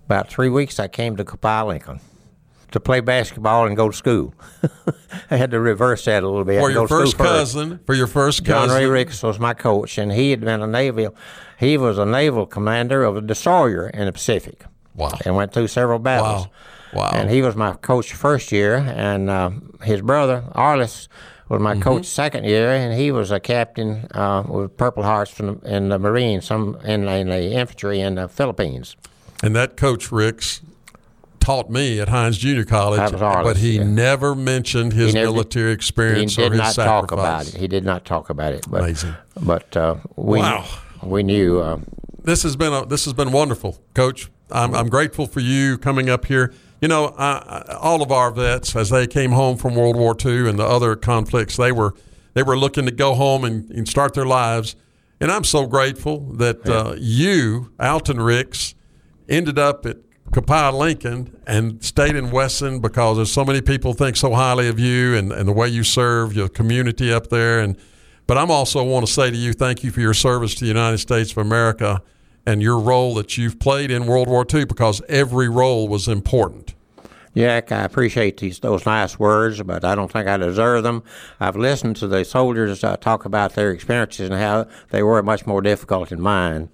about 0.06 0.30
three 0.30 0.50
weeks 0.50 0.80
I 0.80 0.88
came 0.88 1.16
to 1.18 1.24
Copiah, 1.24 1.66
Lincoln 1.68 2.00
to 2.72 2.80
play 2.82 3.00
basketball 3.00 3.66
and 3.66 3.78
go 3.78 3.90
to 3.90 3.96
school. 3.96 4.34
I 5.32 5.38
had 5.38 5.52
to 5.52 5.60
reverse 5.60 6.04
that 6.06 6.24
a 6.24 6.28
little 6.28 6.44
bit. 6.44 6.60
For 6.60 6.70
your 6.70 6.88
first 6.88 7.18
cousin. 7.18 7.80
For 7.86 7.96
your 7.96 8.08
first 8.08 8.44
cousin, 8.44 8.70
John. 8.70 8.78
Ray 8.78 8.86
Ricks 8.88 9.24
was 9.24 9.40
my 9.40 9.54
coach, 9.54 9.98
and 9.98 10.12
he 10.12 10.32
had 10.32 10.42
been 10.42 10.62
a 10.62 10.68
naval. 10.68 11.16
He 11.60 11.78
was 11.78 11.98
a 11.98 12.06
naval 12.06 12.46
commander 12.46 13.04
of 13.04 13.16
a 13.16 13.22
destroyer 13.22 13.88
in 13.90 14.06
the 14.06 14.12
Pacific. 14.12 14.66
Wow. 14.96 15.18
And 15.26 15.36
went 15.36 15.54
through 15.54 15.68
several 15.68 16.00
battles. 16.00 16.48
Wow. 16.48 16.52
Wow. 16.98 17.12
And 17.14 17.30
he 17.30 17.42
was 17.42 17.56
my 17.56 17.74
coach 17.74 18.14
first 18.14 18.52
year, 18.52 18.76
and 18.78 19.30
uh, 19.30 19.52
his 19.84 20.02
brother 20.02 20.44
Arliss 20.56 21.08
was 21.50 21.60
Mm-hmm. 21.62 21.64
my 21.64 21.80
coach 21.80 22.06
second 22.06 22.44
year, 22.44 22.72
and 22.72 22.94
he 23.00 23.12
was 23.12 23.32
a 23.32 23.40
captain 23.40 24.08
uh, 24.12 24.44
with 24.48 24.76
Purple 24.76 25.04
Hearts 25.04 25.32
from 25.32 25.60
the, 25.60 25.76
in 25.76 25.90
the 25.90 25.98
Marines, 26.00 26.46
some 26.46 26.76
in, 26.84 27.08
in 27.08 27.30
the 27.30 27.52
infantry 27.54 28.02
in 28.02 28.16
the 28.16 28.28
Philippines. 28.28 28.96
And 29.44 29.56
that 29.56 29.78
coach 29.78 30.12
Ricks 30.12 30.62
taught 31.40 31.70
me 31.70 32.02
at 32.02 32.10
Hinds 32.10 32.38
Junior 32.38 32.66
College, 32.66 33.00
That 33.00 33.14
was 33.14 33.22
Arliss, 33.22 33.44
but 33.44 33.58
he 33.58 33.78
yeah. 33.78 33.84
never 33.84 34.36
mentioned 34.36 34.92
his 34.94 35.14
He 35.14 35.20
never- 35.20 35.32
military 35.32 35.68
He 35.70 35.74
experience 35.74 36.36
did 36.36 36.48
or 36.48 36.52
his 36.52 36.58
not 36.60 36.74
sacrifice. 36.74 37.02
talk 37.02 37.12
about 37.14 37.48
it. 37.48 37.56
He 37.56 37.68
did 37.70 37.86
not 37.86 38.04
talk 38.04 38.30
about 38.30 38.52
it. 38.52 38.66
But, 38.70 38.82
Amazing. 38.82 39.16
But 39.42 39.78
uh, 39.78 39.96
we 40.18 40.40
Wow. 40.40 40.66
we 41.02 41.24
knew. 41.24 41.60
Uh, 41.62 41.78
This 42.24 42.44
has 42.44 42.58
been 42.58 42.74
a, 42.74 42.86
this 42.86 43.06
has 43.06 43.14
been 43.14 43.32
wonderful, 43.32 43.78
Coach. 43.94 44.30
I'm, 44.52 44.74
I'm 44.76 44.90
grateful 44.90 45.28
for 45.28 45.40
you 45.40 45.78
coming 45.78 46.10
up 46.10 46.26
here. 46.26 46.54
You 46.82 46.88
know, 46.88 47.08
all 47.08 48.02
of 48.02 48.12
our 48.12 48.30
vets, 48.32 48.76
as 48.76 48.90
they 48.90 49.08
came 49.08 49.32
home 49.32 49.58
from 49.58 49.76
World 49.76 49.96
War 49.96 50.16
II 50.24 50.48
and 50.50 50.60
the 50.60 50.66
other 50.66 50.96
conflicts, 50.96 51.58
they 51.58 51.72
were 51.72 51.96
they 52.34 52.44
were 52.44 52.58
looking 52.58 52.86
to 52.86 52.92
go 52.92 53.16
home 53.16 53.44
and, 53.44 53.70
and 53.72 53.88
start 53.90 54.14
their 54.14 54.26
lives. 54.26 54.76
And 55.20 55.32
I'm 55.32 55.44
so 55.44 55.66
grateful 55.66 56.20
that 56.34 56.70
uh, 56.70 56.94
you, 57.00 57.72
Alton 57.80 58.22
Ricks, 58.22 58.76
ended 59.28 59.58
up 59.58 59.88
at 59.88 59.98
Copiah 60.32 60.72
Lincoln 60.72 61.36
and 61.48 61.84
stayed 61.84 62.16
in 62.16 62.30
Wesson 62.30 62.80
because 62.80 63.18
there's 63.18 63.32
so 63.32 63.44
many 63.44 63.62
people 63.62 63.94
think 63.94 64.18
so 64.18 64.34
highly 64.36 64.68
of 64.68 64.78
you 64.78 65.16
and, 65.16 65.32
and 65.32 65.48
the 65.48 65.54
way 65.54 65.68
you 65.68 65.84
serve 65.84 66.34
your 66.34 66.48
community 66.48 67.12
up 67.12 67.28
there. 67.30 67.60
And 67.60 67.76
but 68.28 68.38
I'm 68.38 68.52
also 68.52 68.84
want 68.84 69.08
to 69.08 69.12
say 69.12 69.32
to 69.32 69.38
you, 69.38 69.54
thank 69.54 69.84
you 69.84 69.90
for 69.90 70.02
your 70.02 70.14
service 70.14 70.54
to 70.56 70.60
the 70.62 70.68
United 70.68 70.98
States 71.00 71.32
of 71.32 71.38
America 71.40 72.04
and 72.48 72.62
your 72.62 72.80
role 72.80 73.14
that 73.16 73.38
you've 73.38 73.60
played 73.60 73.92
in 73.92 74.08
World 74.08 74.30
War 74.30 74.46
II 74.52 74.66
because 74.66 75.02
every 75.10 75.50
role 75.50 75.90
was 75.90 76.08
important. 76.08 76.74
Jack, 77.36 77.72
I 77.74 77.84
appreciate 77.84 78.38
these 78.38 78.60
those 78.60 78.86
nice 78.86 79.20
words, 79.20 79.62
but 79.62 79.84
I 79.84 79.94
don't 79.94 80.12
think 80.12 80.28
I 80.28 80.38
deserve 80.38 80.82
them. 80.82 81.04
I've 81.40 81.58
listened 81.58 81.98
to 81.98 82.08
the 82.08 82.24
soldiers 82.24 82.84
uh, 82.84 82.98
talk 82.98 83.26
about 83.26 83.54
their 83.54 83.70
experiences 83.70 84.30
and 84.30 84.40
how 84.40 84.66
they 84.90 85.04
were 85.04 85.22
much 85.22 85.46
more 85.46 85.62
difficult 85.62 86.10
than 86.10 86.22
mine, 86.22 86.70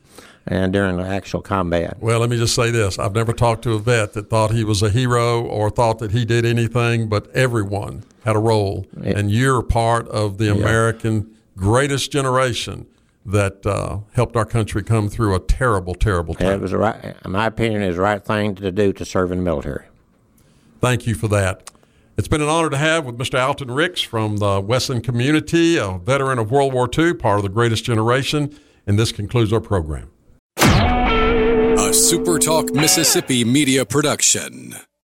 and 0.45 0.71
during 0.71 0.95
the 0.95 1.03
actual 1.03 1.41
combat. 1.41 1.97
Well, 1.99 2.19
let 2.19 2.29
me 2.29 2.37
just 2.37 2.55
say 2.55 2.69
this. 2.69 2.97
I've 2.97 3.15
never 3.15 3.33
talked 3.33 3.63
to 3.63 3.73
a 3.73 3.79
vet 3.79 4.13
that 4.13 4.29
thought 4.29 4.51
he 4.51 4.63
was 4.63 4.83
a 4.83 4.89
hero 4.89 5.41
or 5.41 5.69
thought 5.69 5.99
that 5.99 6.11
he 6.11 6.23
did 6.23 6.45
anything, 6.45 7.09
but 7.09 7.29
everyone 7.35 8.03
had 8.23 8.35
a 8.35 8.39
role. 8.39 8.85
And 9.03 9.31
you're 9.31 9.63
part 9.63 10.07
of 10.07 10.37
the 10.37 10.49
American 10.49 11.35
greatest 11.57 12.11
generation 12.11 12.85
that 13.25 13.65
uh, 13.65 13.99
helped 14.13 14.35
our 14.35 14.45
country 14.45 14.83
come 14.83 15.07
through 15.09 15.33
a 15.35 15.39
terrible, 15.39 15.95
terrible 15.95 16.35
And 16.39 16.47
it 16.47 16.51
time. 16.51 16.61
was 16.61 16.71
the 16.71 16.77
right, 16.77 17.15
in 17.23 17.31
my 17.31 17.45
opinion, 17.45 17.81
is 17.81 17.95
the 17.95 18.01
right 18.01 18.23
thing 18.23 18.55
to 18.55 18.71
do 18.71 18.91
to 18.93 19.05
serve 19.05 19.31
in 19.31 19.37
the 19.39 19.43
military. 19.43 19.85
Thank 20.81 21.07
you 21.07 21.15
for 21.15 21.27
that. 21.29 21.71
It's 22.17 22.27
been 22.27 22.41
an 22.41 22.49
honor 22.49 22.69
to 22.69 22.77
have 22.77 23.05
with 23.05 23.17
Mr. 23.17 23.41
Alton 23.41 23.71
Ricks 23.71 24.01
from 24.01 24.37
the 24.37 24.59
Wesson 24.61 25.01
community, 25.01 25.77
a 25.77 25.97
veteran 25.97 26.37
of 26.37 26.51
World 26.51 26.73
War 26.73 26.87
II, 26.95 27.13
part 27.15 27.37
of 27.39 27.43
the 27.43 27.49
greatest 27.49 27.85
generation. 27.85 28.53
And 28.85 28.99
this 28.99 29.11
concludes 29.11 29.51
our 29.53 29.61
program. 29.61 30.11
A 30.57 31.89
SuperTalk 31.95 32.73
Mississippi 32.75 33.43
media 33.43 33.85
production. 33.85 34.75